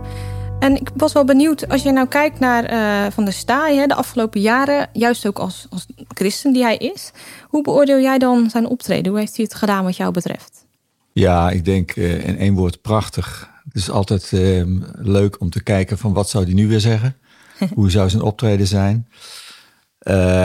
En 0.65 0.77
ik 0.77 0.91
was 0.97 1.13
wel 1.13 1.25
benieuwd, 1.25 1.69
als 1.69 1.83
je 1.83 1.93
nou 1.93 2.09
kijkt 2.09 2.39
naar 2.39 2.73
uh, 2.73 3.13
Van 3.13 3.25
der 3.25 3.33
Staaij 3.33 3.87
de 3.87 3.95
afgelopen 3.95 4.41
jaren, 4.41 4.89
juist 4.93 5.27
ook 5.27 5.39
als, 5.39 5.67
als 5.71 5.87
christen 6.09 6.53
die 6.53 6.63
hij 6.63 6.77
is, 6.77 7.11
hoe 7.49 7.63
beoordeel 7.63 8.01
jij 8.01 8.19
dan 8.19 8.51
zijn 8.51 8.67
optreden? 8.67 9.11
Hoe 9.11 9.21
heeft 9.21 9.37
hij 9.37 9.45
het 9.45 9.55
gedaan 9.55 9.85
wat 9.85 9.97
jou 9.97 10.13
betreft? 10.13 10.65
Ja, 11.13 11.51
ik 11.51 11.65
denk 11.65 11.97
uh, 11.97 12.29
in 12.29 12.39
één 12.39 12.55
woord 12.55 12.81
prachtig. 12.83 13.51
Het 13.65 13.75
is 13.75 13.91
altijd 13.91 14.31
uh, 14.33 14.63
leuk 14.93 15.41
om 15.41 15.51
te 15.51 15.63
kijken 15.63 15.99
van 15.99 16.13
wat 16.13 16.29
zou 16.29 16.45
hij 16.45 16.55
nu 16.55 16.69
weer 16.69 16.81
zeggen? 16.81 17.17
hoe 17.75 17.91
zou 17.91 18.11
zijn 18.11 18.23
optreden 18.23 18.67
zijn? 18.67 19.09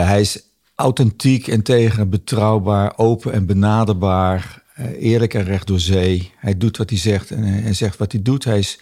hij 0.04 0.20
is 0.20 0.42
authentiek, 0.74 1.46
integer, 1.46 2.08
betrouwbaar, 2.08 2.92
open 2.96 3.32
en 3.32 3.46
benaderbaar, 3.46 4.62
eh, 4.74 5.02
eerlijk 5.02 5.34
en 5.34 5.44
recht 5.44 5.66
door 5.66 5.80
zee. 5.80 6.32
Hij 6.36 6.56
doet 6.56 6.76
wat 6.76 6.90
hij 6.90 6.98
zegt 6.98 7.30
en 7.30 7.42
hij 7.42 7.74
zegt 7.74 7.96
wat 7.96 8.12
hij 8.12 8.22
doet. 8.22 8.44
Hij 8.44 8.58
is 8.58 8.78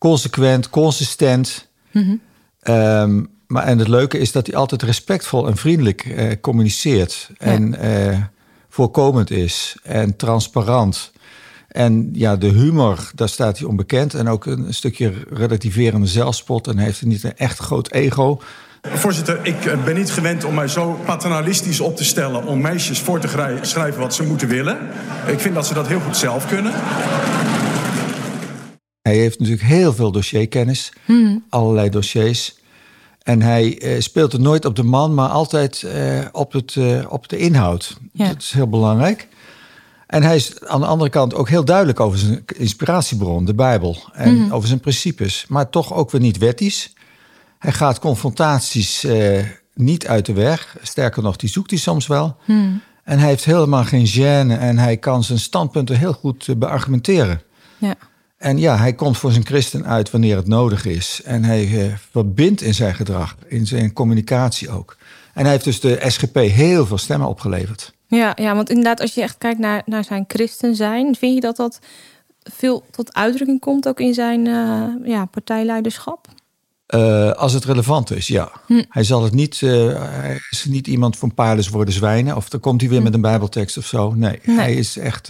consequent, 0.00 0.70
consistent. 0.70 1.68
Ehm, 2.60 3.24
maar 3.46 3.64
en 3.64 3.78
het 3.78 3.88
leuke 3.88 4.18
is 4.18 4.32
dat 4.32 4.46
hij 4.46 4.56
altijd 4.56 4.82
respectvol 4.82 5.46
en 5.46 5.56
vriendelijk 5.56 6.04
eh, 6.04 6.30
communiceert. 6.40 7.30
En 7.38 7.74
eh, 7.74 8.18
voorkomend 8.68 9.30
is 9.30 9.76
en 9.82 10.16
transparant. 10.16 11.12
En 11.68 12.10
ja, 12.12 12.36
de 12.36 12.46
humor, 12.46 13.10
daar 13.14 13.28
staat 13.28 13.58
hij 13.58 13.68
onbekend. 13.68 14.14
En 14.14 14.28
ook 14.28 14.46
een 14.46 14.74
stukje 14.74 15.12
relativerende 15.30 16.06
zelfspot. 16.06 16.66
En 16.66 16.76
hij 16.76 16.84
heeft 16.84 17.04
niet 17.04 17.24
een 17.24 17.36
echt 17.36 17.58
groot 17.58 17.92
ego. 17.92 18.40
Voorzitter, 18.82 19.38
ik 19.42 19.64
eh, 19.64 19.84
ben 19.84 19.96
niet 19.96 20.10
gewend 20.10 20.44
om 20.44 20.54
mij 20.54 20.68
zo 20.68 21.00
paternalistisch 21.04 21.80
op 21.80 21.96
te 21.96 22.04
stellen... 22.04 22.44
om 22.44 22.60
meisjes 22.60 23.00
voor 23.00 23.20
te 23.20 23.58
schrijven 23.60 24.00
wat 24.00 24.14
ze 24.14 24.22
moeten 24.22 24.48
willen. 24.48 24.78
Ik 25.26 25.40
vind 25.40 25.54
dat 25.54 25.66
ze 25.66 25.74
dat 25.74 25.88
heel 25.88 26.00
goed 26.00 26.16
zelf 26.16 26.46
kunnen. 26.46 26.72
Hij 29.10 29.18
heeft 29.18 29.38
natuurlijk 29.38 29.66
heel 29.66 29.92
veel 29.92 30.12
dossierkennis, 30.12 30.92
allerlei 31.48 31.88
dossiers. 31.88 32.54
En 33.22 33.42
hij 33.42 33.78
eh, 33.78 34.00
speelt 34.00 34.32
het 34.32 34.40
nooit 34.40 34.64
op 34.64 34.76
de 34.76 34.82
man, 34.82 35.14
maar 35.14 35.28
altijd 35.28 35.82
eh, 35.82 36.18
op, 36.32 36.52
het, 36.52 36.76
eh, 36.76 37.04
op 37.08 37.28
de 37.28 37.36
inhoud. 37.36 37.96
Ja. 38.12 38.28
Dat 38.28 38.42
is 38.42 38.52
heel 38.52 38.68
belangrijk. 38.68 39.28
En 40.06 40.22
hij 40.22 40.36
is 40.36 40.64
aan 40.64 40.80
de 40.80 40.86
andere 40.86 41.10
kant 41.10 41.34
ook 41.34 41.48
heel 41.48 41.64
duidelijk 41.64 42.00
over 42.00 42.18
zijn 42.18 42.44
inspiratiebron, 42.56 43.44
de 43.44 43.54
Bijbel. 43.54 43.96
En 44.12 44.52
over 44.52 44.68
zijn 44.68 44.80
principes, 44.80 45.44
maar 45.48 45.70
toch 45.70 45.94
ook 45.94 46.10
weer 46.10 46.20
niet 46.20 46.38
wettisch. 46.38 46.92
Hij 47.58 47.72
gaat 47.72 47.98
confrontaties 47.98 49.06
niet 49.74 50.06
uit 50.06 50.26
de 50.26 50.32
weg. 50.32 50.76
Sterker 50.82 51.22
nog, 51.22 51.36
die 51.36 51.48
zoekt 51.48 51.70
hij 51.70 51.78
soms 51.78 52.06
wel. 52.06 52.36
En 53.04 53.18
hij 53.18 53.28
heeft 53.28 53.44
helemaal 53.44 53.84
geen 53.84 54.06
gêne 54.06 54.58
en 54.58 54.78
hij 54.78 54.96
kan 54.96 55.24
zijn 55.24 55.38
standpunten 55.38 55.98
heel 55.98 56.12
goed 56.12 56.58
beargumenteren. 56.58 57.42
Ja. 57.78 57.94
En 58.40 58.58
ja, 58.58 58.76
hij 58.76 58.92
komt 58.92 59.18
voor 59.18 59.32
zijn 59.32 59.46
christen 59.46 59.86
uit 59.86 60.10
wanneer 60.10 60.36
het 60.36 60.46
nodig 60.46 60.84
is. 60.84 61.20
En 61.24 61.44
hij 61.44 61.62
eh, 61.64 61.94
verbindt 62.10 62.62
in 62.62 62.74
zijn 62.74 62.94
gedrag, 62.94 63.36
in 63.46 63.66
zijn 63.66 63.92
communicatie 63.92 64.70
ook. 64.70 64.96
En 65.34 65.42
hij 65.42 65.50
heeft 65.50 65.64
dus 65.64 65.80
de 65.80 66.00
SGP 66.06 66.34
heel 66.34 66.86
veel 66.86 66.98
stemmen 66.98 67.28
opgeleverd. 67.28 67.92
Ja, 68.06 68.32
ja, 68.36 68.54
want 68.54 68.68
inderdaad, 68.68 69.00
als 69.00 69.14
je 69.14 69.22
echt 69.22 69.38
kijkt 69.38 69.58
naar, 69.58 69.82
naar 69.86 70.04
zijn 70.04 70.24
christen 70.28 70.74
zijn, 70.76 71.16
vind 71.16 71.34
je 71.34 71.40
dat 71.40 71.56
dat 71.56 71.78
veel 72.42 72.84
tot 72.90 73.14
uitdrukking 73.14 73.60
komt 73.60 73.88
ook 73.88 74.00
in 74.00 74.14
zijn 74.14 74.46
eh, 74.46 74.84
ja, 75.04 75.24
partijleiderschap? 75.24 76.26
Eh, 76.86 77.30
als 77.30 77.52
het 77.52 77.64
relevant 77.64 78.10
is, 78.10 78.26
ja. 78.26 78.52
Hij 78.88 79.04
zal 79.04 79.24
het 79.24 79.32
niet, 79.32 79.62
eh, 79.62 79.70
hij 80.20 80.38
is 80.50 80.64
niet 80.64 80.86
iemand 80.86 81.16
van 81.18 81.34
paarden 81.34 81.72
worden 81.72 81.94
zwijnen. 81.94 82.36
Of 82.36 82.48
dan 82.48 82.60
komt 82.60 82.80
hij 82.80 82.90
weer 82.90 83.02
met 83.02 83.14
een 83.14 83.20
bijbeltekst 83.20 83.76
of 83.76 83.86
zo. 83.86 84.12
Nee, 84.14 84.40
Nee. 84.44 84.56
hij 84.56 84.74
is 84.74 84.96
echt 84.96 85.28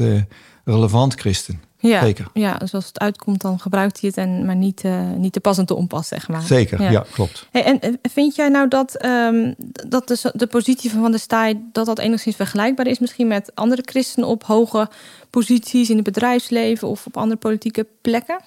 relevant 0.64 1.14
christen. 1.14 1.60
Ja, 1.80 2.00
Zeker. 2.00 2.26
Ja, 2.34 2.58
dus 2.58 2.74
als 2.74 2.86
het 2.86 2.98
uitkomt, 2.98 3.40
dan 3.40 3.60
gebruikt 3.60 4.00
hij 4.00 4.08
het, 4.08 4.18
en, 4.18 4.46
maar 4.46 4.56
niet, 4.56 4.80
eh, 4.84 5.10
niet 5.16 5.32
te 5.32 5.40
pas 5.40 5.58
en 5.58 5.66
te 5.66 5.74
onpas, 5.74 6.08
zeg 6.08 6.28
maar. 6.28 6.42
Zeker, 6.42 6.92
ja, 6.92 7.04
klopt. 7.12 7.46
Hey, 7.50 7.64
en 7.64 7.80
eh, 7.80 7.92
vind 8.02 8.34
jij 8.34 8.48
nou 8.48 8.68
dat, 8.68 8.94
ehm, 8.94 9.52
dat 9.88 10.08
de, 10.08 10.32
de 10.34 10.46
positie 10.46 10.90
van 10.90 11.00
Van 11.00 11.10
der 11.10 11.20
Staaij... 11.20 11.60
dat 11.72 11.86
dat 11.86 11.98
enigszins 11.98 12.36
vergelijkbaar 12.36 12.86
is 12.86 12.98
misschien 12.98 13.26
met 13.26 13.50
andere 13.54 13.82
christenen... 13.84 14.28
op 14.28 14.44
hoge 14.44 14.88
posities 15.30 15.90
in 15.90 15.96
het 15.96 16.04
bedrijfsleven 16.04 16.88
of 16.88 17.06
op 17.06 17.16
andere 17.16 17.40
politieke 17.40 17.86
plekken? 18.00 18.40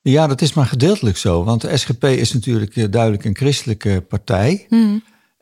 Ja, 0.00 0.26
dat 0.26 0.40
is 0.40 0.52
maar 0.52 0.66
gedeeltelijk 0.66 1.16
zo. 1.16 1.44
Want 1.44 1.60
de 1.60 1.76
SGP 1.76 2.04
is 2.04 2.32
natuurlijk 2.32 2.76
eh, 2.76 2.84
duidelijk 2.90 3.24
een 3.24 3.36
christelijke 3.36 4.04
partij. 4.08 4.66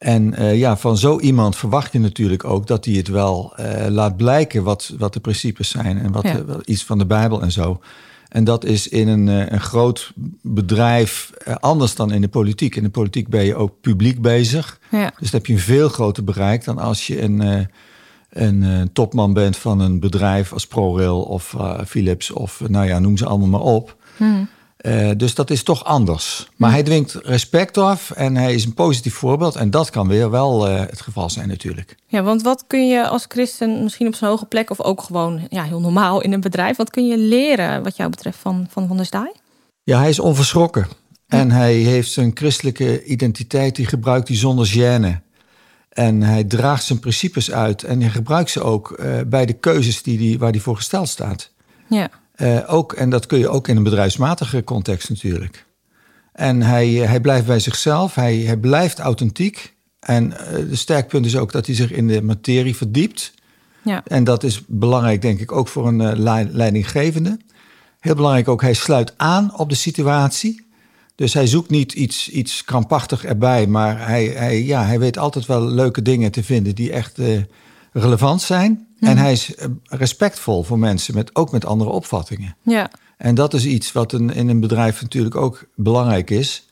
En 0.05 0.35
eh, 0.35 0.59
ja, 0.59 0.77
van 0.77 0.97
zo 0.97 1.21
iemand 1.21 1.57
verwacht 1.57 1.93
je 1.93 1.99
natuurlijk 1.99 2.45
ook 2.45 2.67
dat 2.67 2.85
hij 2.85 2.95
het 2.95 3.09
wel 3.09 3.53
eh, 3.57 3.87
laat 3.89 4.17
blijken 4.17 4.63
wat, 4.63 4.95
wat 4.99 5.13
de 5.13 5.21
principes 5.21 5.69
zijn 5.69 5.99
en 5.99 6.13
wat 6.13 6.23
Ja. 6.23 6.37
eh, 6.37 6.57
iets 6.65 6.85
van 6.85 6.99
de 6.99 7.07
Bijbel 7.07 7.43
en 7.43 7.53
zo. 7.53 7.81
En 8.29 8.45
dat 8.45 8.65
is 8.65 8.89
in 8.89 9.09
een, 9.09 9.27
een 9.27 9.61
groot 9.61 10.13
bedrijf 10.43 11.31
anders 11.61 11.95
dan 11.95 12.13
in 12.13 12.21
de 12.21 12.29
politiek. 12.29 12.77
In 12.77 12.83
de 12.83 12.91
politiek 12.91 13.29
ben 13.29 13.45
je 13.45 13.55
ook 13.55 13.81
publiek 13.81 14.21
bezig. 14.23 14.79
Ja. 14.91 15.13
Dus 15.19 15.31
dan 15.31 15.41
heb 15.41 15.47
je 15.47 15.53
een 15.53 15.59
veel 15.59 15.89
groter 15.89 16.25
bereik 16.25 16.65
dan 16.65 16.79
als 16.79 17.07
je 17.07 17.23
een, 17.23 17.69
een 18.29 18.91
topman 18.93 19.33
bent 19.33 19.57
van 19.57 19.81
een 19.81 20.01
bedrijf 20.01 20.53
als 20.53 20.67
ProRail 20.67 21.23
of 21.23 21.57
Philips 21.87 22.31
of 22.31 22.63
nou 22.69 22.87
ja, 22.87 22.99
noem 22.99 23.17
ze 23.17 23.27
allemaal 23.27 23.49
maar 23.49 23.75
op. 23.75 23.97
Eh, 24.85 25.11
dus 25.17 25.35
dat 25.35 25.51
is 25.51 25.63
toch 25.63 25.85
anders. 25.85 26.49
Maar 26.57 26.71
hij 26.71 26.83
dwingt 26.83 27.15
respect 27.15 27.79
af 27.79 28.11
en 28.11 28.37
hij 28.37 28.55
is 28.55 28.65
een 28.65 28.75
positief 28.75 29.15
voorbeeld. 29.15 29.57
En 29.57 29.71
dat 29.71 29.91
kan 29.91 30.09
weer 30.09 30.31
wel 30.31 30.69
eh, 30.69 30.81
het 30.81 31.01
geval 31.01 31.31
zijn 31.31 31.49
natuurlijk. 31.49 31.97
Ja, 32.07 32.23
want 32.23 32.43
wat 32.43 32.65
kun 32.67 32.89
je 32.89 33.09
als 33.09 33.25
christen 33.29 33.83
misschien 33.83 34.07
op 34.07 34.15
zo'n 34.15 34.29
hoge 34.29 34.47
plek... 34.47 34.71
of 34.71 34.81
ook 34.81 35.03
gewoon 35.03 35.47
ja, 35.49 35.63
heel 35.63 35.81
normaal 35.81 36.21
in 36.21 36.33
een 36.33 36.41
bedrijf... 36.41 36.77
wat 36.77 36.91
kun 36.91 37.07
je 37.07 37.19
leren 37.19 37.83
wat 37.83 37.97
jou 37.97 38.11
betreft 38.11 38.39
van 38.39 38.67
Van, 38.71 38.87
van 38.87 38.97
der 38.97 39.07
Staaij? 39.07 39.33
Ja, 39.83 39.99
hij 39.99 40.09
is 40.09 40.19
onverschrokken. 40.19 40.87
En 41.29 41.51
hij 41.51 41.75
heeft 41.75 42.13
zijn 42.13 42.31
christelijke 42.35 43.05
identiteit, 43.05 43.77
die 43.77 43.87
gebruikt 43.87 44.29
hij 44.29 44.37
zonder 44.37 44.73
gêne. 44.77 45.23
En 45.89 46.23
hij 46.23 46.45
draagt 46.45 46.85
zijn 46.85 47.01
principes 47.01 47.51
uit 47.51 47.83
en 47.83 48.01
hij 48.01 48.11
gebruikt 48.11 48.51
ze 48.51 48.63
ook 48.63 48.93
eh, 48.93 49.21
bij 49.27 49.47
de 49.47 49.53
keuzes 49.53 50.03
die 50.03 50.19
die, 50.19 50.39
waar 50.39 50.51
hij 50.51 50.61
voor 50.61 50.77
gesteld 50.77 51.09
staat. 51.09 51.51
Ja, 51.89 52.11
Eh, 52.35 52.59
ook, 52.67 52.93
en 52.93 53.11
dat 53.11 53.27
kun 53.27 53.39
je 53.39 53.49
ook 53.49 53.69
in 53.69 53.77
een 53.77 53.83
bedrijfsmatige 53.83 54.65
context 54.65 55.09
natuurlijk. 55.09 55.67
En 56.33 56.63
hij, 56.63 57.03
eh, 57.03 57.09
hij 57.09 57.21
blijft 57.21 57.47
bij 57.47 57.59
zichzelf, 57.61 58.15
hij, 58.15 58.37
hij 58.37 58.57
blijft 58.57 58.99
authentiek. 58.99 59.75
En 60.01 60.39
eh 60.39 60.69
de 60.69 60.77
sterkpunt 60.77 61.27
is 61.27 61.37
ook 61.37 61.53
dat 61.53 61.67
hij 61.67 61.75
zich 61.75 61.93
in 61.93 62.07
de 62.07 62.23
materie 62.23 62.77
verdiept. 62.77 63.33
ja. 63.83 64.03
En 64.07 64.25
dat 64.25 64.43
is 64.43 64.63
belangrijk, 64.67 65.23
denk 65.23 65.41
ik, 65.41 65.53
ook 65.53 65.69
voor 65.69 65.87
een 65.89 66.23
lei- 66.23 66.49
leidinggevende. 66.53 67.39
Heel 68.01 68.15
belangrijk 68.15 68.49
ook, 68.49 68.61
hij 68.63 68.75
sluit 68.75 69.15
aan 69.17 69.59
op 69.59 69.69
de 69.69 69.75
situatie. 69.75 70.67
Dus 71.15 71.35
hij 71.35 71.47
zoekt 71.47 71.71
niet 71.71 71.93
iets, 71.93 72.29
iets 72.29 72.65
krampachtig 72.65 73.25
erbij, 73.25 73.67
maar 73.67 74.07
hij, 74.07 74.25
hij, 74.25 74.63
ja, 74.65 74.85
hij 74.85 74.99
weet 74.99 75.19
altijd 75.19 75.47
wel 75.47 75.69
leuke 75.69 76.03
dingen 76.03 76.31
te 76.33 76.43
vinden 76.45 76.75
die 76.75 76.93
echt 76.93 77.19
relevant 77.95 78.43
zijn. 78.43 78.87
En 79.01 79.17
hij 79.17 79.33
is 79.33 79.55
eh, 79.55 79.67
respectvol 79.85 80.63
voor 80.63 80.79
mensen, 80.79 81.15
met, 81.15 81.35
ook 81.35 81.51
met 81.51 81.65
andere 81.65 81.91
opvattingen. 81.91 82.57
ja. 82.63 82.91
En 83.17 83.35
dat 83.35 83.55
is 83.55 83.65
iets 83.65 83.93
wat 83.93 84.13
een, 84.13 84.31
in 84.31 84.49
een 84.49 84.61
bedrijf 84.61 85.03
natuurlijk 85.03 85.37
ook 85.37 85.65
belangrijk 85.75 86.31
is. 86.31 86.69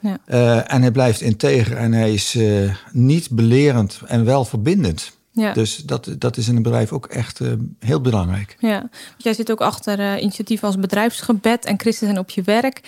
Ja. 0.00 0.18
Eh, 0.24 0.72
en 0.72 0.80
hij 0.80 0.90
blijft 0.90 1.20
integer 1.20 1.76
en 1.76 1.92
hij 1.92 2.12
is 2.12 2.34
eh, 2.34 2.74
niet 2.92 3.30
belerend 3.30 4.00
en 4.06 4.24
wel 4.24 4.44
verbindend. 4.44 5.16
Ja. 5.30 5.52
Dus 5.52 5.76
dat, 5.76 6.14
dat 6.18 6.36
is 6.36 6.48
in 6.48 6.56
een 6.56 6.62
bedrijf 6.62 6.92
ook 6.92 7.06
echt 7.06 7.40
heel 7.78 8.00
belangrijk. 8.00 8.56
Ja, 8.58 8.78
want 8.78 8.92
jij 9.16 9.34
zit 9.34 9.50
ook 9.50 9.60
achter 9.60 10.18
initiatieven 10.18 10.66
als 10.66 10.78
bedrijfsgebed 10.78 11.64
en 11.64 11.80
christen 11.80 12.06
zijn 12.06 12.18
op 12.18 12.30
je 12.30 12.42
werk. 12.42 12.80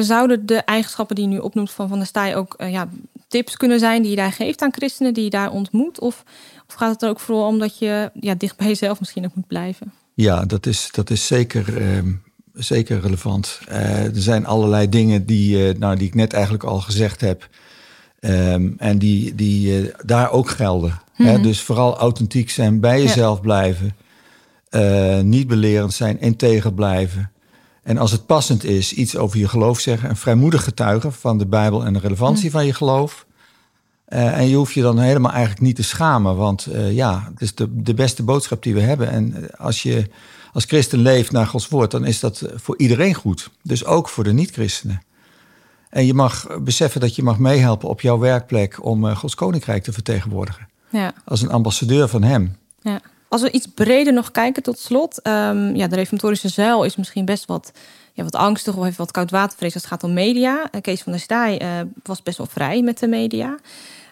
Zouden 0.00 0.46
de 0.46 0.56
eigenschappen 0.56 1.16
die 1.16 1.24
je 1.24 1.30
nu 1.30 1.38
opnoemt 1.38 1.70
van 1.70 1.88
Van 1.88 1.98
der 1.98 2.06
Staaij 2.06 2.36
ook 2.36 2.54
ja, 2.58 2.88
tips 3.36 3.56
kunnen 3.56 3.78
zijn 3.78 4.02
die 4.02 4.10
je 4.10 4.16
daar 4.16 4.32
geeft 4.32 4.62
aan 4.62 4.72
christenen 4.72 5.14
die 5.14 5.24
je 5.24 5.30
daar 5.30 5.50
ontmoet? 5.50 6.00
Of, 6.00 6.22
of 6.68 6.74
gaat 6.74 6.92
het 6.92 7.02
er 7.02 7.08
ook 7.08 7.20
vooral 7.20 7.46
om 7.46 7.58
dat 7.58 7.78
je 7.78 8.10
ja, 8.20 8.34
dicht 8.34 8.56
bij 8.56 8.66
jezelf 8.66 8.98
misschien 8.98 9.24
ook 9.24 9.34
moet 9.34 9.46
blijven? 9.46 9.92
Ja, 10.14 10.44
dat 10.44 10.66
is, 10.66 10.88
dat 10.92 11.10
is 11.10 11.26
zeker, 11.26 11.82
ehm, 11.82 12.12
zeker 12.52 13.00
relevant. 13.00 13.60
Eh, 13.68 14.04
er 14.04 14.22
zijn 14.22 14.46
allerlei 14.46 14.88
dingen 14.88 15.26
die, 15.26 15.68
eh, 15.68 15.78
nou, 15.78 15.96
die 15.96 16.06
ik 16.06 16.14
net 16.14 16.32
eigenlijk 16.32 16.64
al 16.64 16.80
gezegd 16.80 17.20
heb. 17.20 17.48
Ehm, 18.20 18.68
en 18.78 18.98
die, 18.98 19.34
die 19.34 19.80
eh, 19.80 19.94
daar 20.04 20.30
ook 20.30 20.50
gelden. 20.50 21.00
Hè? 21.12 21.40
Dus 21.40 21.60
vooral 21.60 21.98
authentiek 21.98 22.50
zijn, 22.50 22.80
bij 22.80 23.02
jezelf 23.02 23.40
blijven. 23.40 23.96
Eh, 24.68 25.20
niet 25.20 25.46
belerend 25.46 25.94
zijn, 25.94 26.20
integer 26.20 26.74
blijven. 26.74 27.30
En 27.86 27.98
als 27.98 28.12
het 28.12 28.26
passend 28.26 28.64
is, 28.64 28.92
iets 28.92 29.16
over 29.16 29.38
je 29.38 29.48
geloof 29.48 29.80
zeggen. 29.80 30.10
Een 30.10 30.16
vrijmoedig 30.16 30.64
getuigen 30.64 31.12
van 31.12 31.38
de 31.38 31.46
Bijbel 31.46 31.84
en 31.84 31.92
de 31.92 31.98
relevantie 31.98 32.50
van 32.50 32.66
je 32.66 32.74
geloof. 32.74 33.26
Eh, 34.04 34.38
en 34.38 34.48
je 34.48 34.56
hoeft 34.56 34.74
je 34.74 34.82
dan 34.82 34.98
helemaal 34.98 35.30
eigenlijk 35.32 35.60
niet 35.60 35.76
te 35.76 35.82
schamen. 35.82 36.36
Want 36.36 36.66
eh, 36.66 36.92
ja, 36.92 37.28
het 37.32 37.40
is 37.40 37.54
de, 37.54 37.82
de 37.82 37.94
beste 37.94 38.22
boodschap 38.22 38.62
die 38.62 38.74
we 38.74 38.80
hebben. 38.80 39.10
En 39.10 39.34
eh, 39.34 39.60
als 39.60 39.82
je 39.82 40.10
als 40.52 40.64
christen 40.64 40.98
leeft 40.98 41.32
naar 41.32 41.46
Gods 41.46 41.68
woord, 41.68 41.90
dan 41.90 42.04
is 42.04 42.20
dat 42.20 42.42
voor 42.54 42.78
iedereen 42.78 43.14
goed. 43.14 43.50
Dus 43.62 43.84
ook 43.84 44.08
voor 44.08 44.24
de 44.24 44.32
niet-christenen. 44.32 45.02
En 45.90 46.06
je 46.06 46.14
mag 46.14 46.46
beseffen 46.60 47.00
dat 47.00 47.16
je 47.16 47.22
mag 47.22 47.38
meehelpen 47.38 47.88
op 47.88 48.00
jouw 48.00 48.18
werkplek 48.18 48.84
om 48.84 49.14
Gods 49.16 49.34
koninkrijk 49.34 49.82
te 49.82 49.92
vertegenwoordigen. 49.92 50.68
Ja, 50.90 51.14
Als 51.24 51.42
een 51.42 51.50
ambassadeur 51.50 52.08
van 52.08 52.22
Hem. 52.22 52.56
ja. 52.82 53.00
Als 53.28 53.42
we 53.42 53.50
iets 53.50 53.66
breder 53.66 54.12
nog 54.12 54.30
kijken 54.30 54.62
tot 54.62 54.78
slot. 54.78 55.22
ehm, 55.22 55.74
ja, 55.74 55.86
de 55.86 55.96
reformatorische 55.96 56.48
zuil 56.48 56.84
is 56.84 56.96
misschien 56.96 57.24
best 57.24 57.44
wat, 57.44 57.72
ja, 58.12 58.22
wat 58.22 58.34
angstig 58.34 58.76
of 58.76 58.84
heeft 58.84 58.96
wat 58.96 59.10
koudwatervrees 59.10 59.74
als 59.74 59.82
het 59.82 59.92
gaat 59.92 60.04
om 60.04 60.12
media. 60.12 60.70
Eh, 60.70 60.80
Kees 60.80 61.02
van 61.02 61.12
der 61.12 61.20
Staaij 61.20 61.58
eh, 61.58 61.68
was 62.02 62.22
best 62.22 62.38
wel 62.38 62.46
vrij 62.46 62.82
met 62.82 62.98
de 62.98 63.06
media. 63.06 63.58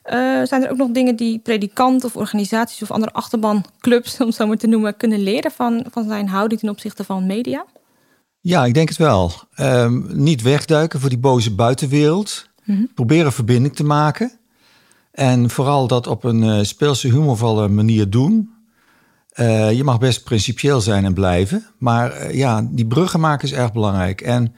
Eh, 0.03 0.43
zijn 0.43 0.65
er 0.65 0.71
ook 0.71 0.77
nog 0.77 0.91
dingen 0.91 1.17
die 1.17 1.39
predikanten 1.39 2.09
of 2.09 2.17
organisaties 2.17 2.83
of 2.83 2.91
andere 2.91 3.13
achterbanclubs, 3.13 4.17
om 4.21 4.27
het 4.27 4.35
zo 4.35 4.47
maar 4.47 4.57
te 4.57 4.67
noemen, 4.67 4.97
kunnen 4.97 5.23
leren 5.23 5.51
van, 5.51 5.87
van 5.91 6.09
zijn 6.09 6.29
houding 6.29 6.61
ten 6.61 6.69
opzichte 6.69 7.05
van 7.05 7.27
media? 7.27 7.65
Ja, 8.41 8.65
ik 8.65 8.75
denk 8.75 8.89
het 8.89 8.99
wel. 8.99 9.33
Ehm, 9.55 10.23
niet 10.23 10.43
wegduiken 10.43 11.01
voor 11.01 11.09
die 11.09 11.19
boze 11.19 11.55
buitenwereld. 11.55 12.49
Proberen 12.95 13.33
verbinding 13.33 13.77
te 13.77 13.85
maken. 13.85 14.33
En 15.11 15.51
vooral 15.51 15.87
dat 15.87 16.07
op 16.07 16.25
een 16.25 16.43
uh, 16.43 16.63
speelse, 16.63 17.09
humorvolle 17.09 17.69
manier 17.69 18.11
doen. 18.11 18.54
Uh, 19.41 19.73
je 19.73 19.85
mag 19.85 19.99
best 19.99 20.25
principieel 20.25 20.81
zijn 20.81 21.05
en 21.05 21.15
blijven. 21.15 21.67
Maar 21.79 22.23
uh, 22.23 22.35
ja, 22.35 22.67
die 22.71 22.87
bruggen 22.87 23.21
maken 23.21 23.49
is 23.49 23.55
erg 23.55 23.73
belangrijk. 23.73 24.21
En 24.21 24.55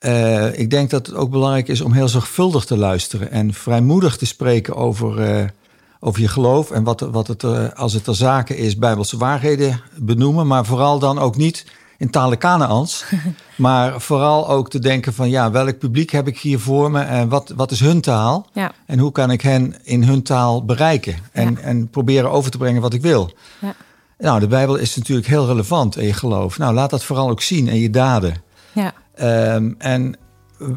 uh, 0.00 0.58
ik 0.58 0.70
denk 0.70 0.90
dat 0.90 1.06
het 1.06 1.16
ook 1.16 1.30
belangrijk 1.30 1.68
is 1.68 1.80
om 1.80 1.92
heel 1.92 2.08
zorgvuldig 2.08 2.64
te 2.64 2.76
luisteren. 2.76 3.30
En 3.30 3.54
vrijmoedig 3.54 4.16
te 4.16 4.26
spreken 4.26 4.76
over, 4.76 5.52
over 6.00 6.20
je 6.20 6.28
geloof. 6.28 6.70
En 6.70 6.84
wat, 6.84 7.00
wat 7.00 7.26
het, 7.26 7.44
als 7.74 7.92
het 7.92 8.06
er 8.06 8.14
zaken 8.14 8.56
is, 8.56 8.76
bijbelse 8.76 9.16
waarheden 9.16 9.80
benoemen. 9.96 10.46
Maar 10.46 10.64
vooral 10.64 10.98
dan 10.98 11.18
ook 11.18 11.36
niet 11.36 11.66
in 11.98 12.10
talen 12.10 12.38
Kanaans. 12.38 13.04
maar 13.56 14.00
vooral 14.00 14.48
ook 14.48 14.70
te 14.70 14.78
denken 14.78 15.14
van 15.14 15.30
ja, 15.30 15.50
welk 15.50 15.78
publiek 15.78 16.10
heb 16.10 16.28
ik 16.28 16.38
hier 16.38 16.58
voor 16.58 16.90
me 16.90 17.00
en 17.00 17.28
wat, 17.28 17.52
wat 17.56 17.70
is 17.70 17.80
hun 17.80 18.00
taal? 18.00 18.46
Ja. 18.52 18.72
En 18.86 18.98
hoe 18.98 19.12
kan 19.12 19.30
ik 19.30 19.40
hen 19.40 19.74
in 19.82 20.02
hun 20.02 20.22
taal 20.22 20.64
bereiken 20.64 21.14
en, 21.32 21.52
Ja. 21.52 21.60
en 21.60 21.88
proberen 21.88 22.30
over 22.30 22.50
te 22.50 22.58
brengen 22.58 22.82
wat 22.82 22.94
ik 22.94 23.02
wil? 23.02 23.32
Ja. 23.60 23.74
Nou, 24.20 24.40
de 24.40 24.46
Bijbel 24.46 24.76
is 24.76 24.96
natuurlijk 24.96 25.26
heel 25.26 25.46
relevant 25.46 25.96
in 25.96 26.06
je 26.06 26.12
geloof. 26.12 26.58
Nou, 26.58 26.74
laat 26.74 26.90
dat 26.90 27.04
vooral 27.04 27.30
ook 27.30 27.42
zien 27.42 27.68
in 27.68 27.80
je 27.80 27.90
daden. 27.90 28.34
Ja. 28.72 28.92
Ehm, 29.14 29.72
en 29.78 30.16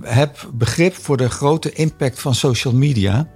heb 0.01 0.49
begrip 0.53 0.95
voor 0.95 1.17
de 1.17 1.29
grote 1.29 1.71
impact 1.71 2.19
van 2.19 2.35
social 2.35 2.73
media. 2.73 3.27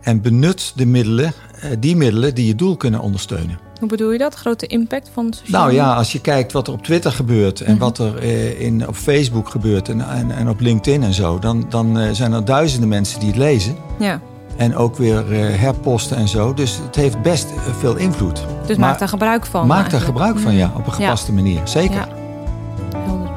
En 0.00 0.20
benut 0.22 0.72
de 0.76 0.86
middelen, 0.86 1.32
eh, 1.60 1.70
die 1.78 1.96
middelen 1.96 2.34
die 2.34 2.46
je 2.46 2.54
doel 2.54 2.76
kunnen 2.76 3.00
ondersteunen. 3.00 3.58
Hoe 3.78 3.88
bedoel 3.88 4.12
je 4.12 4.18
dat? 4.18 4.34
Grote 4.34 4.66
impact 4.66 5.10
van 5.14 5.32
sociale 5.32 5.64
Nou 5.64 5.72
ja, 5.72 5.94
als 5.94 6.12
je 6.12 6.20
kijkt 6.20 6.52
wat 6.52 6.66
er 6.66 6.72
op 6.72 6.82
Twitter 6.82 7.12
gebeurt 7.12 7.60
en 7.60 7.72
Mhm. 7.72 7.80
wat 7.80 7.98
er 7.98 8.18
eh, 8.18 8.60
in, 8.60 8.88
op 8.88 8.94
Facebook 8.94 9.48
gebeurt 9.48 9.88
en, 9.88 10.08
en, 10.08 10.30
en 10.30 10.48
op 10.48 10.60
LinkedIn 10.60 11.02
en 11.02 11.12
zo, 11.14 11.38
dan, 11.38 11.66
dan 11.68 11.98
eh, 11.98 12.10
zijn 12.12 12.32
er 12.32 12.44
duizenden 12.44 12.88
mensen 12.88 13.20
die 13.20 13.28
het 13.28 13.38
lezen. 13.38 13.76
Ja, 13.98 14.20
En 14.56 14.76
ook 14.76 14.96
weer 14.96 15.32
eh, 15.32 15.58
herposten 15.60 16.16
en 16.16 16.28
zo. 16.28 16.54
Dus 16.54 16.78
het 16.84 16.96
heeft 16.96 17.22
best 17.22 17.44
eh, 17.50 17.74
veel 17.78 17.96
invloed. 17.96 18.44
dus 18.66 18.76
Maar 18.76 18.88
maak 18.88 18.98
daar 18.98 19.08
gebruik 19.08 19.46
van. 19.46 19.66
Maak 19.66 19.90
daar 19.90 20.00
gebruik 20.00 20.38
van, 20.38 20.54
ja, 20.54 20.66
op 20.76 20.86
een 20.86 20.92
Ja. 20.98 21.04
gepaste 21.04 21.32
manier. 21.32 21.60
Zeker. 21.64 21.94
Ja. 21.94 22.08
Helder. 22.98 23.30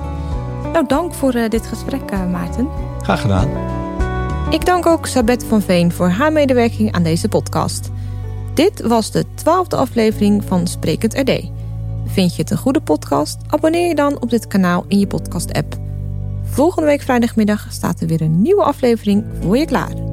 Nou, 0.73 0.86
dank 0.88 1.13
voor 1.13 1.34
eh, 1.34 1.49
dit 1.49 1.67
gesprek, 1.67 2.01
Maarten. 2.32 2.67
Graag 3.01 3.21
gedaan. 3.21 3.47
Ik 4.49 4.65
dank 4.65 4.86
ook 4.86 5.08
Sabet 5.08 5.45
van 5.47 5.62
Veen 5.62 5.91
voor 5.91 6.10
haar 6.10 6.32
medewerking 6.32 6.91
aan 6.93 7.04
deze 7.04 7.28
podcast. 7.30 7.91
Dit 8.54 8.82
was 8.88 9.12
de 9.12 9.25
twaalfde 9.34 9.75
aflevering 9.75 10.43
van 10.47 10.67
Sprekend 10.67 11.13
RD. 11.13 11.49
Vind 12.06 12.36
je 12.36 12.41
het 12.41 12.51
een 12.51 12.58
goede 12.58 12.82
podcast? 12.82 13.38
Abonneer 13.47 13.88
je 13.88 13.95
dan 13.95 14.21
op 14.21 14.30
dit 14.30 14.47
kanaal 14.47 14.86
in 14.88 14.99
je 14.99 15.08
podcast-app. 15.08 15.75
Volgende 16.43 16.88
week 16.88 17.01
vrijdagmiddag 17.01 17.67
staat 17.69 17.99
er 18.01 18.08
weer 18.08 18.21
een 18.21 18.41
nieuwe 18.41 18.63
aflevering 18.63 19.23
voor 19.41 19.58
je 19.58 19.65
klaar. 19.65 20.05